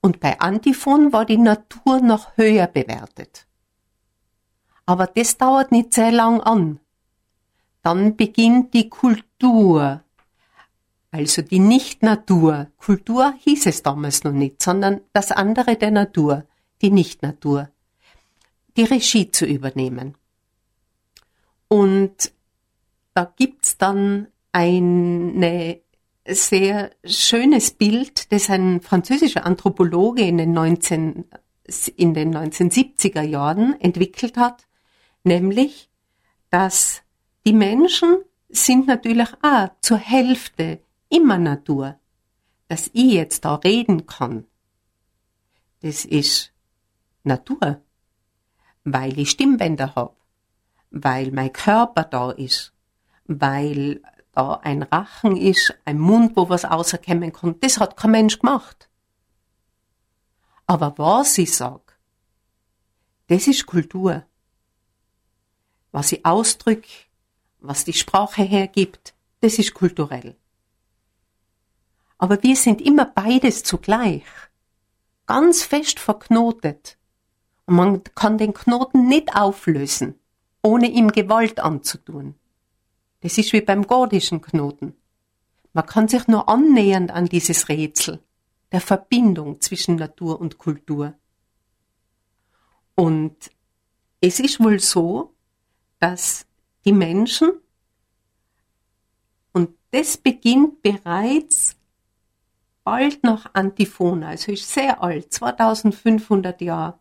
[0.02, 3.46] Und bei Antiphon war die Natur noch höher bewertet.
[4.90, 6.80] Aber das dauert nicht sehr lang an.
[7.84, 10.02] Dann beginnt die Kultur,
[11.12, 12.72] also die Nicht-Natur.
[12.80, 16.48] Kultur hieß es damals noch nicht, sondern das andere der Natur,
[16.82, 17.70] die Nicht-Natur,
[18.78, 20.16] die Regie zu übernehmen.
[21.68, 22.32] Und
[23.14, 25.82] da gibt's dann eine
[26.28, 31.26] sehr schönes Bild, das ein französischer Anthropologe in den, 19,
[31.96, 34.66] in den 1970er Jahren entwickelt hat,
[35.24, 35.90] nämlich,
[36.50, 37.04] dass
[37.46, 42.00] die Menschen sind natürlich auch zur Hälfte immer Natur.
[42.68, 44.46] Dass ich jetzt da reden kann,
[45.82, 46.54] das ist
[47.24, 47.82] Natur,
[48.84, 50.16] weil ich Stimmbänder hab,
[50.92, 52.74] weil mein Körper da ist,
[53.26, 54.02] weil
[54.34, 57.60] da ein Rachen ist, ein Mund, wo was rauskommen kann.
[57.60, 58.90] Das hat kein Mensch gemacht.
[60.66, 61.98] Aber was ich sag,
[63.28, 64.26] das ist Kultur.
[65.92, 66.86] Was ich ausdrück,
[67.60, 70.36] was die Sprache hergibt, das ist kulturell.
[72.18, 74.24] Aber wir sind immer beides zugleich.
[75.26, 76.98] Ganz fest verknotet.
[77.66, 80.16] Und man kann den Knoten nicht auflösen,
[80.62, 82.36] ohne ihm Gewalt anzutun.
[83.22, 84.96] Das ist wie beim gordischen Knoten.
[85.74, 88.22] Man kann sich nur annähernd an dieses Rätsel
[88.72, 91.14] der Verbindung zwischen Natur und Kultur.
[92.96, 93.36] Und
[94.22, 95.34] es ist wohl so,
[96.00, 96.46] dass
[96.86, 97.52] die Menschen,
[99.52, 101.76] und das beginnt bereits
[102.84, 107.00] bald nach Antiphon, also ist sehr alt, 2500 Jahre,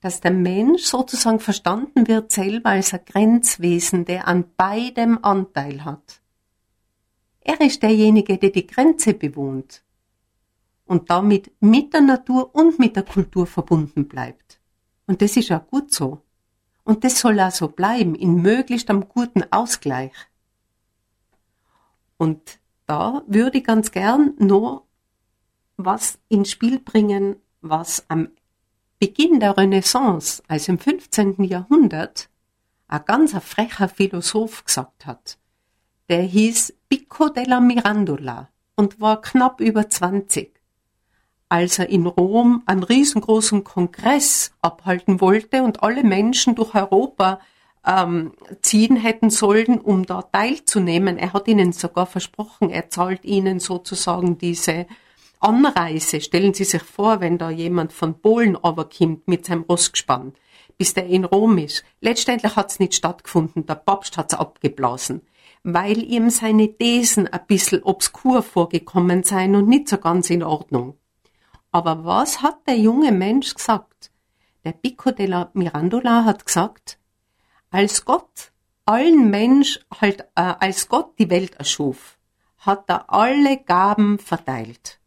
[0.00, 6.20] dass der Mensch sozusagen verstanden wird selber als ein Grenzwesen, der an beidem Anteil hat.
[7.40, 9.82] Er ist derjenige, der die Grenze bewohnt
[10.84, 14.60] und damit mit der Natur und mit der Kultur verbunden bleibt.
[15.06, 16.20] Und das ist auch gut so.
[16.88, 20.14] Und das soll auch so bleiben, in möglichst einem guten Ausgleich.
[22.16, 24.86] Und da würde ich ganz gern nur
[25.76, 28.28] was ins Spiel bringen, was am
[28.98, 31.44] Beginn der Renaissance, also im 15.
[31.44, 32.30] Jahrhundert,
[32.86, 35.36] ein ganz frecher Philosoph gesagt hat.
[36.08, 40.57] Der hieß Pico della Mirandola und war knapp über 20.
[41.48, 47.40] Als er in Rom einen riesengroßen Kongress abhalten wollte und alle Menschen durch Europa
[47.86, 51.16] ähm, ziehen hätten sollen, um da teilzunehmen.
[51.16, 54.86] Er hat ihnen sogar versprochen, er zahlt ihnen sozusagen diese
[55.40, 60.32] Anreise, stellen Sie sich vor, wenn da jemand von Polen overkommt mit seinem Rossgespann,
[60.76, 61.84] bis der in Rom ist.
[62.00, 65.22] Letztendlich hat's nicht stattgefunden, der Papst hat's abgeblasen,
[65.62, 70.96] weil ihm seine Thesen ein bisschen obskur vorgekommen seien und nicht so ganz in Ordnung.
[71.70, 74.10] Aber was hat der junge Mensch gesagt?
[74.64, 76.98] Der Pico della Mirandola hat gesagt,
[77.70, 78.52] als Gott
[78.86, 82.18] allen Mensch halt äh, als Gott die Welt erschuf,
[82.58, 84.98] hat er alle Gaben verteilt.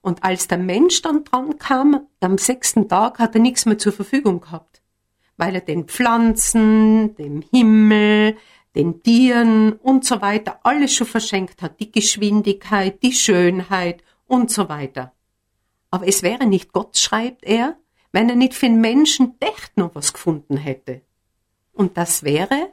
[0.00, 3.92] Und als der Mensch dann dran kam, am sechsten Tag hat er nichts mehr zur
[3.92, 4.82] Verfügung gehabt,
[5.36, 8.36] weil er den Pflanzen, dem Himmel,
[8.74, 14.68] den Tieren und so weiter alles schon verschenkt hat, die Geschwindigkeit, die Schönheit und so
[14.68, 15.12] weiter.
[15.94, 17.76] Aber es wäre nicht Gott, schreibt er,
[18.10, 21.02] wenn er nicht für den Menschen echt noch was gefunden hätte.
[21.72, 22.72] Und das wäre,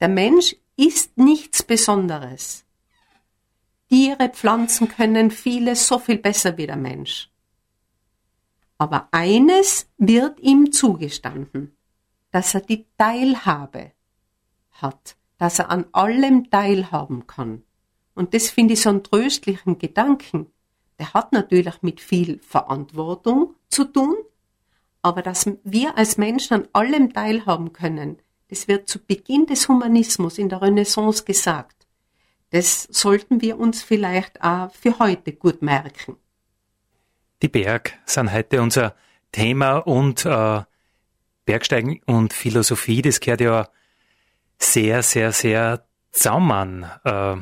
[0.00, 2.64] der Mensch ist nichts Besonderes.
[3.88, 7.30] Tiere, Pflanzen können vieles so viel besser wie der Mensch.
[8.78, 11.76] Aber eines wird ihm zugestanden,
[12.32, 13.92] dass er die Teilhabe
[14.72, 17.62] hat, dass er an allem teilhaben kann.
[18.16, 20.50] Und das finde ich so einen tröstlichen Gedanken.
[21.00, 24.16] Der hat natürlich mit viel Verantwortung zu tun,
[25.00, 28.18] aber dass wir als Menschen an allem teilhaben können,
[28.48, 31.86] das wird zu Beginn des Humanismus in der Renaissance gesagt.
[32.50, 36.16] Das sollten wir uns vielleicht auch für heute gut merken.
[37.40, 38.94] Die Berg sind heute unser
[39.32, 40.62] Thema und äh,
[41.46, 43.68] Bergsteigen und Philosophie, das gehört ja
[44.58, 46.84] sehr, sehr, sehr zusammen.
[47.04, 47.36] Äh,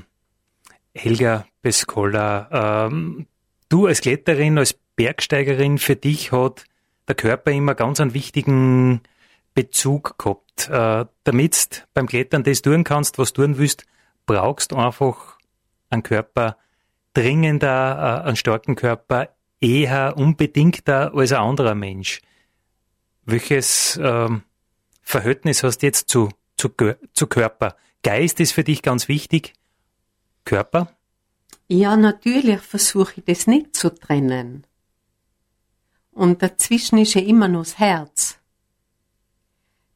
[0.94, 3.24] Helga Pescola, äh,
[3.68, 6.64] du als Kletterin, als Bergsteigerin, für dich hat
[7.06, 9.00] der Körper immer ganz einen wichtigen
[9.54, 10.68] Bezug gehabt.
[10.68, 13.86] Äh, damit beim Klettern das tun kannst, was du tun willst,
[14.26, 15.38] brauchst einfach
[15.90, 16.56] einen Körper
[17.14, 22.20] dringender, äh, einen starken Körper eher unbedingter als ein anderer Mensch.
[23.24, 24.42] Welches ähm,
[25.02, 26.70] Verhältnis hast du jetzt zu, zu,
[27.12, 27.76] zu Körper?
[28.02, 29.54] Geist ist für dich ganz wichtig.
[30.44, 30.97] Körper?
[31.70, 34.66] Ja, natürlich versuche ich das nicht zu trennen.
[36.12, 38.38] Und dazwischen ist ja immer noch das Herz.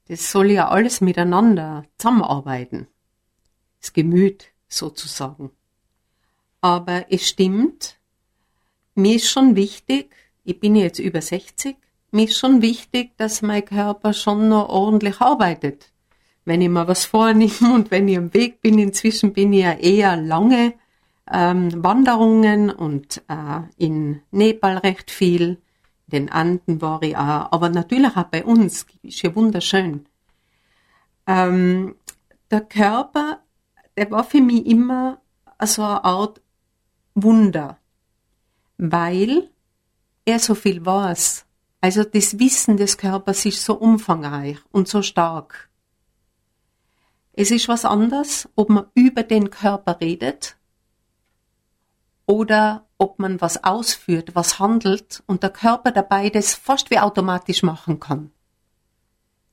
[0.08, 2.88] Das soll ja alles miteinander zusammenarbeiten.
[3.80, 5.50] Das Gemüt sozusagen.
[6.60, 7.96] Aber es stimmt,
[8.94, 10.14] mir ist schon wichtig,
[10.44, 11.76] ich bin jetzt über 60,
[12.10, 15.90] mir ist schon wichtig, dass mein Körper schon noch ordentlich arbeitet.
[16.44, 19.72] Wenn ich mal was vornehme und wenn ich am Weg bin, inzwischen bin ich ja
[19.72, 20.74] eher lange
[21.32, 25.58] ähm, Wanderungen und äh, in Nepal recht viel,
[26.08, 30.06] in den Anden war ich auch, aber natürlich auch bei uns, ist ja wunderschön.
[31.26, 31.96] Ähm,
[32.50, 33.40] der Körper,
[33.96, 35.20] der war für mich immer
[35.64, 36.40] so eine Art
[37.14, 37.78] Wunder,
[38.76, 39.48] weil
[40.24, 41.46] er so viel weiß.
[41.80, 45.68] Also das Wissen des Körpers ist so umfangreich und so stark.
[47.32, 50.56] Es ist was anderes, ob man über den Körper redet
[52.26, 57.62] oder ob man was ausführt, was handelt und der Körper dabei das fast wie automatisch
[57.62, 58.30] machen kann.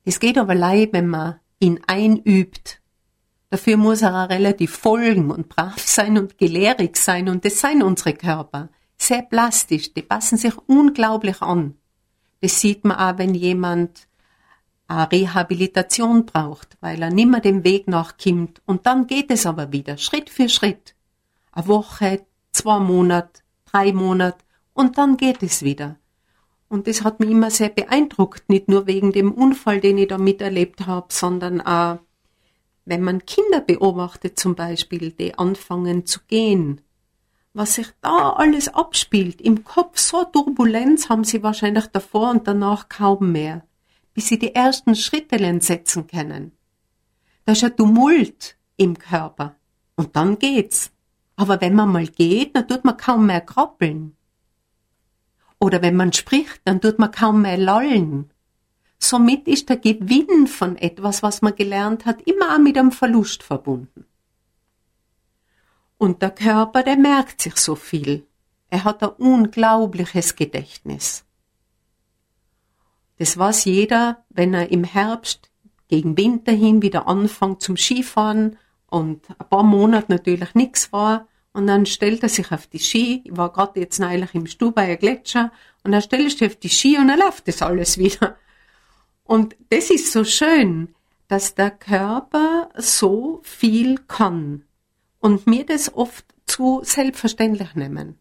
[0.05, 2.81] Es geht aber leid, wenn man ihn einübt.
[3.49, 7.81] Dafür muss er auch relativ folgen und brav sein und gelehrig sein und das seien
[7.81, 8.69] unsere Körper.
[8.97, 11.75] Sehr plastisch, die passen sich unglaublich an.
[12.41, 14.07] Das sieht man auch, wenn jemand
[14.87, 19.97] eine Rehabilitation braucht, weil er nimmer dem Weg nachkommt und dann geht es aber wieder,
[19.97, 20.95] Schritt für Schritt.
[21.51, 22.25] Eine Woche,
[22.59, 24.43] zwei Monate, drei Monate
[24.73, 25.97] und dann geht es wieder.
[26.67, 30.17] Und das hat mich immer sehr beeindruckt, nicht nur wegen dem Unfall, den ich da
[30.17, 31.99] miterlebt habe, sondern auch,
[32.85, 36.81] wenn man Kinder beobachtet zum Beispiel, die anfangen zu gehen,
[37.53, 42.89] was sich da alles abspielt, im Kopf so Turbulenz haben sie wahrscheinlich davor und danach
[42.89, 43.65] kaum mehr,
[44.13, 46.51] bis sie die ersten Schritte setzen können.
[47.45, 49.55] Da ist ein Tumult im Körper
[49.95, 50.91] und dann geht's.
[51.39, 54.13] Aber wenn man mal geht, dann tut man kaum mehr krabbeln.
[55.57, 58.29] Oder wenn man spricht, dann tut man kaum mehr lallen.
[58.97, 63.41] Somit ist der Gewinn von etwas, was man gelernt hat, immer auch mit einem Verlust
[63.41, 64.03] verbunden.
[65.97, 68.27] Und der Körper, der merkt sich so viel.
[68.69, 71.23] Er hat ein unglaubliches Gedächtnis.
[73.17, 75.49] Das weiß jeder, wenn er im Herbst
[75.87, 78.57] gegen Winter hin wieder anfängt zum Skifahren
[78.89, 81.27] und ein paar Monate natürlich nichts war.
[81.51, 83.23] Und dann stellt er sich auf die Ski.
[83.25, 85.51] Ich war gerade jetzt neulich im Stubaier Gletscher
[85.83, 88.37] und dann stellt er sich auf die Ski und dann läuft das alles wieder.
[89.23, 90.95] Und das ist so schön,
[91.27, 94.63] dass der Körper so viel kann
[95.19, 98.19] und mir das oft zu selbstverständlich nehmen.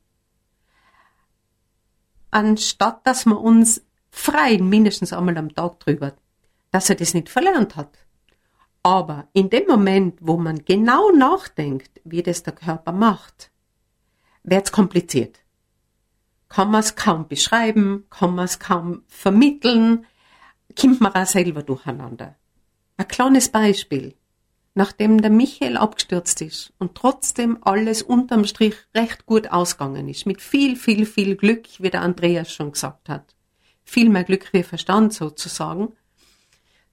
[2.30, 6.12] Anstatt dass wir uns freien mindestens einmal am Tag drüber,
[6.72, 7.96] dass er das nicht verlernt hat.
[8.82, 13.50] Aber in dem Moment, wo man genau nachdenkt, wie das der Körper macht,
[14.42, 15.40] wird's kompliziert.
[16.48, 20.06] Kann man es kaum beschreiben, kann man es kaum vermitteln,
[20.78, 22.36] kommt man auch selber durcheinander.
[22.96, 24.14] Ein kleines Beispiel.
[24.74, 30.40] Nachdem der Michael abgestürzt ist und trotzdem alles unterm Strich recht gut ausgegangen ist, mit
[30.40, 33.34] viel, viel, viel Glück, wie der Andreas schon gesagt hat.
[33.84, 35.94] Viel mehr Glück wie Verstand sozusagen,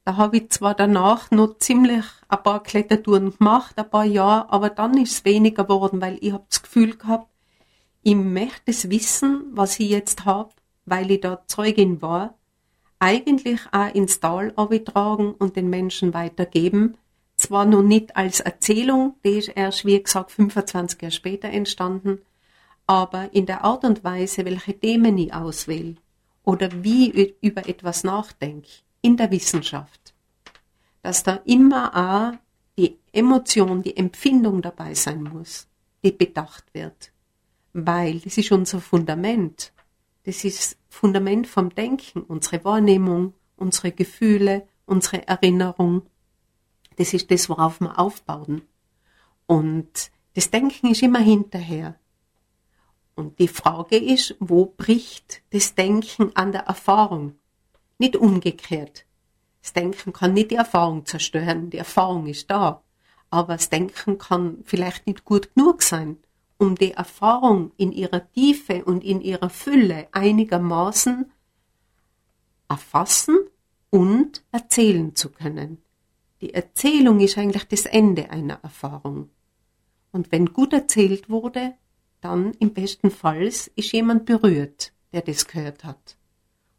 [0.06, 4.70] da habe ich zwar danach noch ziemlich ein paar Klettertouren gemacht, ein paar Jahre, aber
[4.70, 7.28] dann ist es weniger geworden, weil ich habe das Gefühl gehabt,
[8.04, 10.52] ich möchte das Wissen, was ich jetzt habe,
[10.86, 12.38] weil ich da Zeugin war,
[13.00, 16.98] eigentlich auch ins Tal tragen und den Menschen weitergeben.
[17.36, 22.22] Zwar noch nicht als Erzählung, die ist erst, wie gesagt, 25 Jahre später entstanden,
[22.86, 25.96] aber in der Art und Weise, welche Themen ich auswähle
[26.44, 30.16] oder wie ich über etwas nachdenke in der Wissenschaft,
[31.04, 32.40] dass da immer auch
[32.76, 35.68] die Emotion, die Empfindung dabei sein muss,
[36.04, 37.12] die bedacht wird.
[37.74, 39.72] Weil das ist unser Fundament.
[40.24, 46.02] Das ist Fundament vom Denken, unsere Wahrnehmung, unsere Gefühle, unsere Erinnerung.
[46.96, 48.64] Das ist das, worauf wir aufbauen.
[49.46, 52.00] Und das Denken ist immer hinterher.
[53.14, 57.36] Und die Frage ist, wo bricht das Denken an der Erfahrung?
[57.98, 59.06] Nicht umgekehrt.
[59.62, 62.84] Das Denken kann nicht die Erfahrung zerstören, die Erfahrung ist da.
[63.30, 66.18] Aber das Denken kann vielleicht nicht gut genug sein,
[66.58, 71.32] um die Erfahrung in ihrer Tiefe und in ihrer Fülle einigermaßen
[72.70, 73.38] erfassen
[73.90, 75.82] und erzählen zu können.
[76.42, 79.30] Die Erzählung ist eigentlich das Ende einer Erfahrung.
[80.12, 81.74] Und wenn gut erzählt wurde,
[82.22, 86.18] dann im besten Fall ist jemand berührt, der das gehört hat.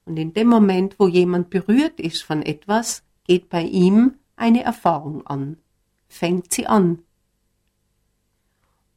[0.06, 5.26] Und in dem Moment, wo jemand berührt ist von etwas, geht bei ihm eine Erfahrung
[5.26, 5.58] an,
[6.08, 7.02] fängt sie an.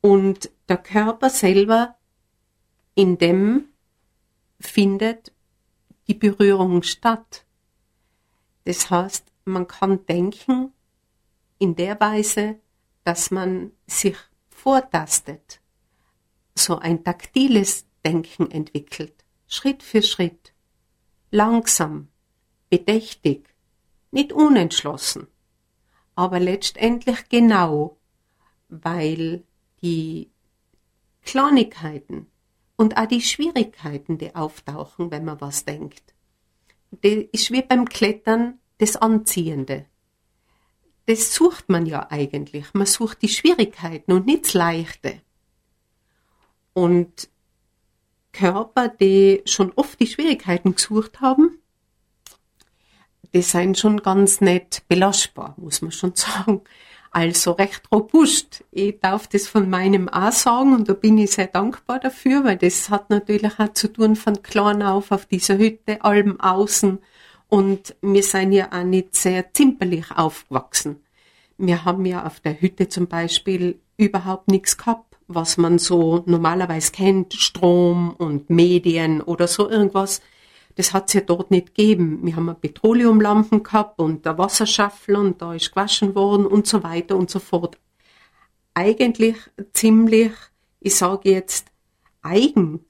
[0.01, 1.95] Und der Körper selber,
[2.93, 3.65] in dem
[4.59, 5.33] findet
[6.07, 7.43] die Berührung statt.
[8.65, 10.73] Das heißt, man kann denken
[11.57, 12.59] in der Weise,
[13.03, 14.15] dass man sich
[14.49, 15.59] vortastet,
[16.53, 20.53] so ein taktiles Denken entwickelt, Schritt für Schritt,
[21.31, 22.07] langsam,
[22.69, 23.49] bedächtig,
[24.11, 25.27] nicht unentschlossen,
[26.15, 27.97] aber letztendlich genau,
[28.69, 29.43] weil
[29.81, 30.29] die
[31.23, 32.27] Kleinigkeiten
[32.75, 36.13] und auch die Schwierigkeiten, die auftauchen, wenn man was denkt,
[36.91, 39.85] das ist wie beim Klettern das Anziehende.
[41.05, 42.73] Das sucht man ja eigentlich.
[42.73, 45.21] Man sucht die Schwierigkeiten und nicht das Leichte.
[46.73, 47.29] Und
[48.31, 51.59] Körper, die schon oft die Schwierigkeiten gesucht haben,
[53.33, 56.61] die sind schon ganz nett belastbar, muss man schon sagen.
[57.11, 58.63] Also recht robust.
[58.69, 62.57] Ich darf das von meinem auch sagen und da bin ich sehr dankbar dafür, weil
[62.57, 66.99] das hat natürlich auch zu tun von klein auf auf dieser Hütte, allem außen
[67.47, 71.03] und wir sind ja auch nicht sehr zimperlich aufgewachsen.
[71.57, 76.91] Wir haben ja auf der Hütte zum Beispiel überhaupt nichts gehabt, was man so normalerweise
[76.91, 80.21] kennt, Strom und Medien oder so irgendwas.
[80.75, 82.19] Das hat's ja dort nicht gegeben.
[82.23, 87.15] Wir haben Petroleumlampen gehabt und der Wasserschaffel und da ist gewaschen worden und so weiter
[87.15, 87.77] und so fort.
[88.73, 89.37] Eigentlich
[89.73, 90.31] ziemlich,
[90.81, 91.67] ich sage jetzt,
[92.21, 92.81] eigen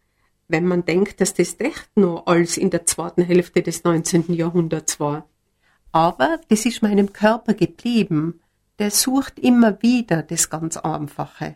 [0.49, 4.33] wenn man denkt, dass das echt noch als in der zweiten Hälfte des 19.
[4.33, 5.29] Jahrhunderts war.
[5.91, 8.41] Aber das ist meinem Körper geblieben.
[8.79, 11.55] Der sucht immer wieder das ganz Einfache.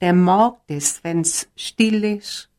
[0.00, 2.50] Der mag das, wenn's still ist,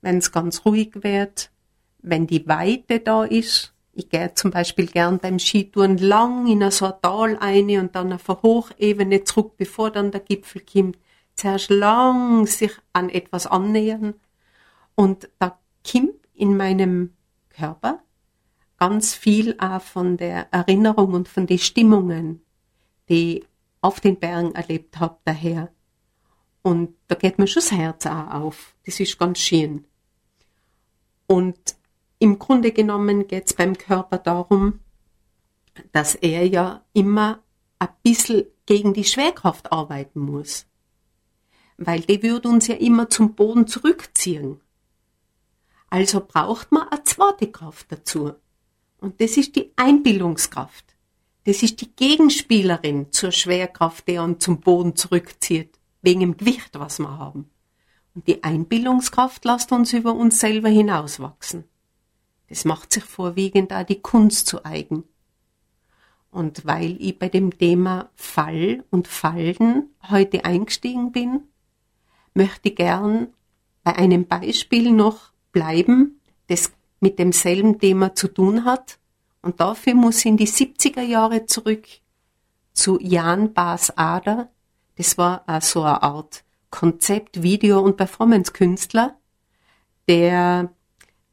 [0.00, 1.50] wenn's ganz ruhig wird,
[1.98, 3.74] wenn die Weite da ist.
[3.92, 8.12] Ich gehe zum Beispiel gern beim Skitouren lang in so ein Tal eine und dann
[8.12, 10.98] auf eine Hochebene zurück, bevor dann der Gipfel kommt.
[11.34, 14.14] Zuerst lang sich an etwas annähern
[14.94, 15.58] und da
[15.90, 17.14] kommt in meinem
[17.50, 18.00] Körper
[18.78, 22.42] ganz viel auch von der Erinnerung und von den Stimmungen,
[23.08, 23.46] die ich
[23.80, 25.70] auf den Bergen erlebt habe, daher.
[26.66, 28.74] Und da geht mir schon das Herz auch auf.
[28.86, 29.84] Das ist ganz schön.
[31.28, 31.76] Und
[32.18, 34.80] im Grunde genommen geht es beim Körper darum,
[35.92, 37.40] dass er ja immer
[37.78, 40.66] ein bisschen gegen die Schwerkraft arbeiten muss.
[41.76, 44.60] Weil die würde uns ja immer zum Boden zurückziehen.
[45.88, 48.32] Also braucht man eine zweite Kraft dazu.
[48.98, 50.96] Und das ist die Einbildungskraft.
[51.44, 56.98] Das ist die Gegenspielerin zur Schwerkraft, die uns zum Boden zurückzieht, wegen dem Gewicht, was
[56.98, 57.50] wir haben.
[58.14, 61.64] Und die Einbildungskraft lässt uns über uns selber hinauswachsen.
[62.48, 65.04] Das macht sich vorwiegend auch die Kunst zu eigen.
[66.30, 71.44] Und weil ich bei dem Thema Fall und Fallen heute eingestiegen bin,
[72.34, 73.28] möchte ich gern
[73.82, 78.98] bei einem Beispiel noch bleiben, das mit demselben Thema zu tun hat.
[79.42, 81.86] Und dafür muss ich in die 70er Jahre zurück
[82.72, 84.50] zu Jan Bas Ader.
[84.96, 89.16] Das war so eine Art Konzept, Video- und Performance-Künstler,
[90.08, 90.72] der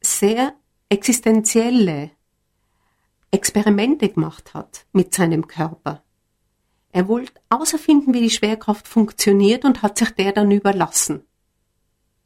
[0.02, 0.54] sehr
[0.90, 2.12] existenzielle
[3.32, 6.04] Experimente gemacht hat mit seinem Körper.
[6.92, 11.26] Er wollte außerfinden, wie die Schwerkraft funktioniert und hat sich der dann überlassen.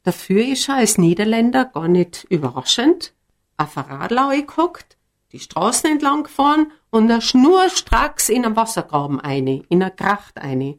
[0.02, 3.14] Dafür ist er als Niederländer gar nicht überraschend
[3.56, 4.98] auf ein Radlau gehockt,
[5.32, 10.78] die Straßen entlang gefahren und er schnurstracks in einen Wassergraben eine, in eine Kracht eine.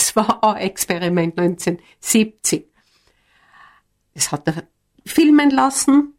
[0.00, 2.64] Das war ein Experiment 1970.
[4.14, 4.62] Das hat er
[5.04, 6.14] filmen lassen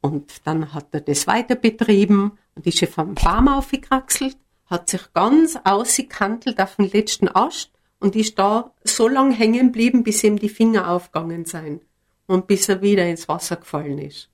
[0.00, 5.58] und dann hat er das weiter betrieben und ist vom Baum aufgekraxelt, hat sich ganz
[5.64, 10.48] ausgekantelt auf den letzten Ast und ist da so lang hängen geblieben, bis ihm die
[10.48, 11.82] Finger aufgegangen sind
[12.28, 14.28] und bis er wieder ins Wasser gefallen ist.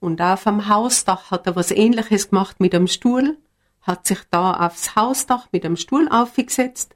[0.00, 3.38] Und auf dem Hausdach hat er was ähnliches gemacht mit einem Stuhl,
[3.82, 6.95] hat sich da aufs Hausdach mit einem Stuhl aufgesetzt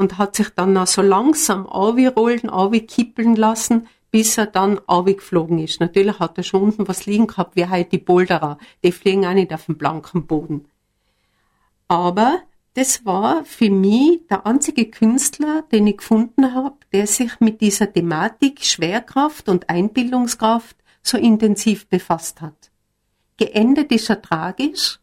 [0.00, 4.80] und hat sich dann noch so langsam und kippeln lassen, bis er dann
[5.14, 5.78] geflogen ist.
[5.78, 8.56] Natürlich hat er schon unten was liegen gehabt, wie halt die Boulderer.
[8.82, 10.64] Die fliegen auch nicht auf dem blanken Boden.
[11.86, 12.40] Aber
[12.74, 17.92] das war für mich der einzige Künstler, den ich gefunden habe, der sich mit dieser
[17.92, 22.70] Thematik Schwerkraft und Einbildungskraft so intensiv befasst hat.
[23.36, 24.98] Geendet ist er tragisch.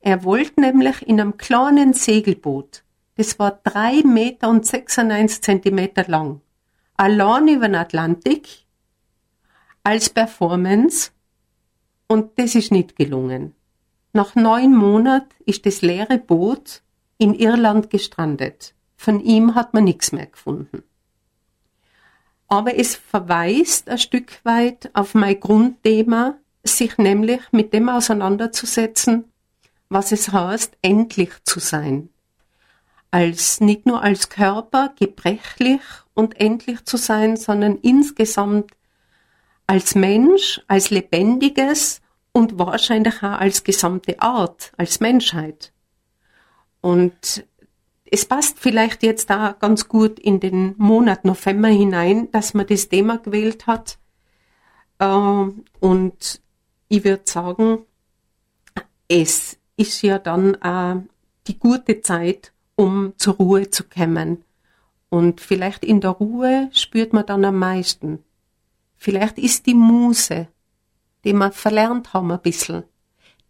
[0.00, 2.82] Er wollte nämlich in einem kleinen Segelboot,
[3.20, 6.40] das war drei Meter und 96 Zentimeter lang,
[6.96, 8.64] allein über den Atlantik,
[9.84, 11.10] als Performance,
[12.06, 13.54] und das ist nicht gelungen.
[14.14, 16.80] Nach neun Monaten ist das leere Boot
[17.18, 18.74] in Irland gestrandet.
[18.96, 20.82] Von ihm hat man nichts mehr gefunden.
[22.48, 29.24] Aber es verweist ein Stück weit auf mein Grundthema, sich nämlich mit dem auseinanderzusetzen,
[29.90, 32.08] was es heißt, endlich zu sein.
[33.10, 35.80] Als, nicht nur als Körper gebrechlich
[36.14, 38.70] und endlich zu sein, sondern insgesamt
[39.66, 42.00] als Mensch, als Lebendiges
[42.32, 45.72] und wahrscheinlich auch als gesamte Art, als Menschheit.
[46.80, 47.44] Und
[48.10, 52.88] es passt vielleicht jetzt da ganz gut in den Monat November hinein, dass man das
[52.88, 53.98] Thema gewählt hat.
[54.98, 56.40] Ähm, und
[56.88, 57.86] ich würde sagen,
[59.08, 61.02] es ist ja dann auch
[61.46, 64.42] die gute Zeit, um zur Ruhe zu kommen.
[65.10, 68.24] Und vielleicht in der Ruhe spürt man dann am meisten.
[68.96, 70.48] Vielleicht ist die Muse,
[71.24, 72.84] die wir verlernt haben ein bisschen,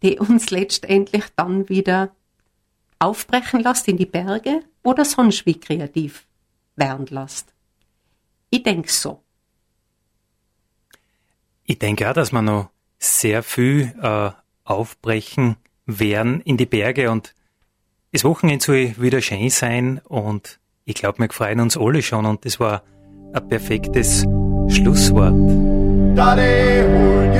[0.03, 2.13] die uns letztendlich dann wieder
[2.99, 6.25] aufbrechen lässt in die Berge oder sonst wie kreativ
[6.75, 7.53] werden lässt.
[8.49, 9.23] Ich denke so.
[11.63, 12.69] Ich denke auch, dass wir noch
[12.99, 14.31] sehr viel äh,
[14.65, 15.55] aufbrechen
[15.85, 17.33] werden in die Berge und
[18.11, 22.45] das Wochenende soll wieder schön sein und ich glaube, wir freuen uns alle schon und
[22.45, 22.83] das war
[23.33, 24.25] ein perfektes
[24.67, 25.33] Schlusswort.
[26.15, 27.39] Daddy,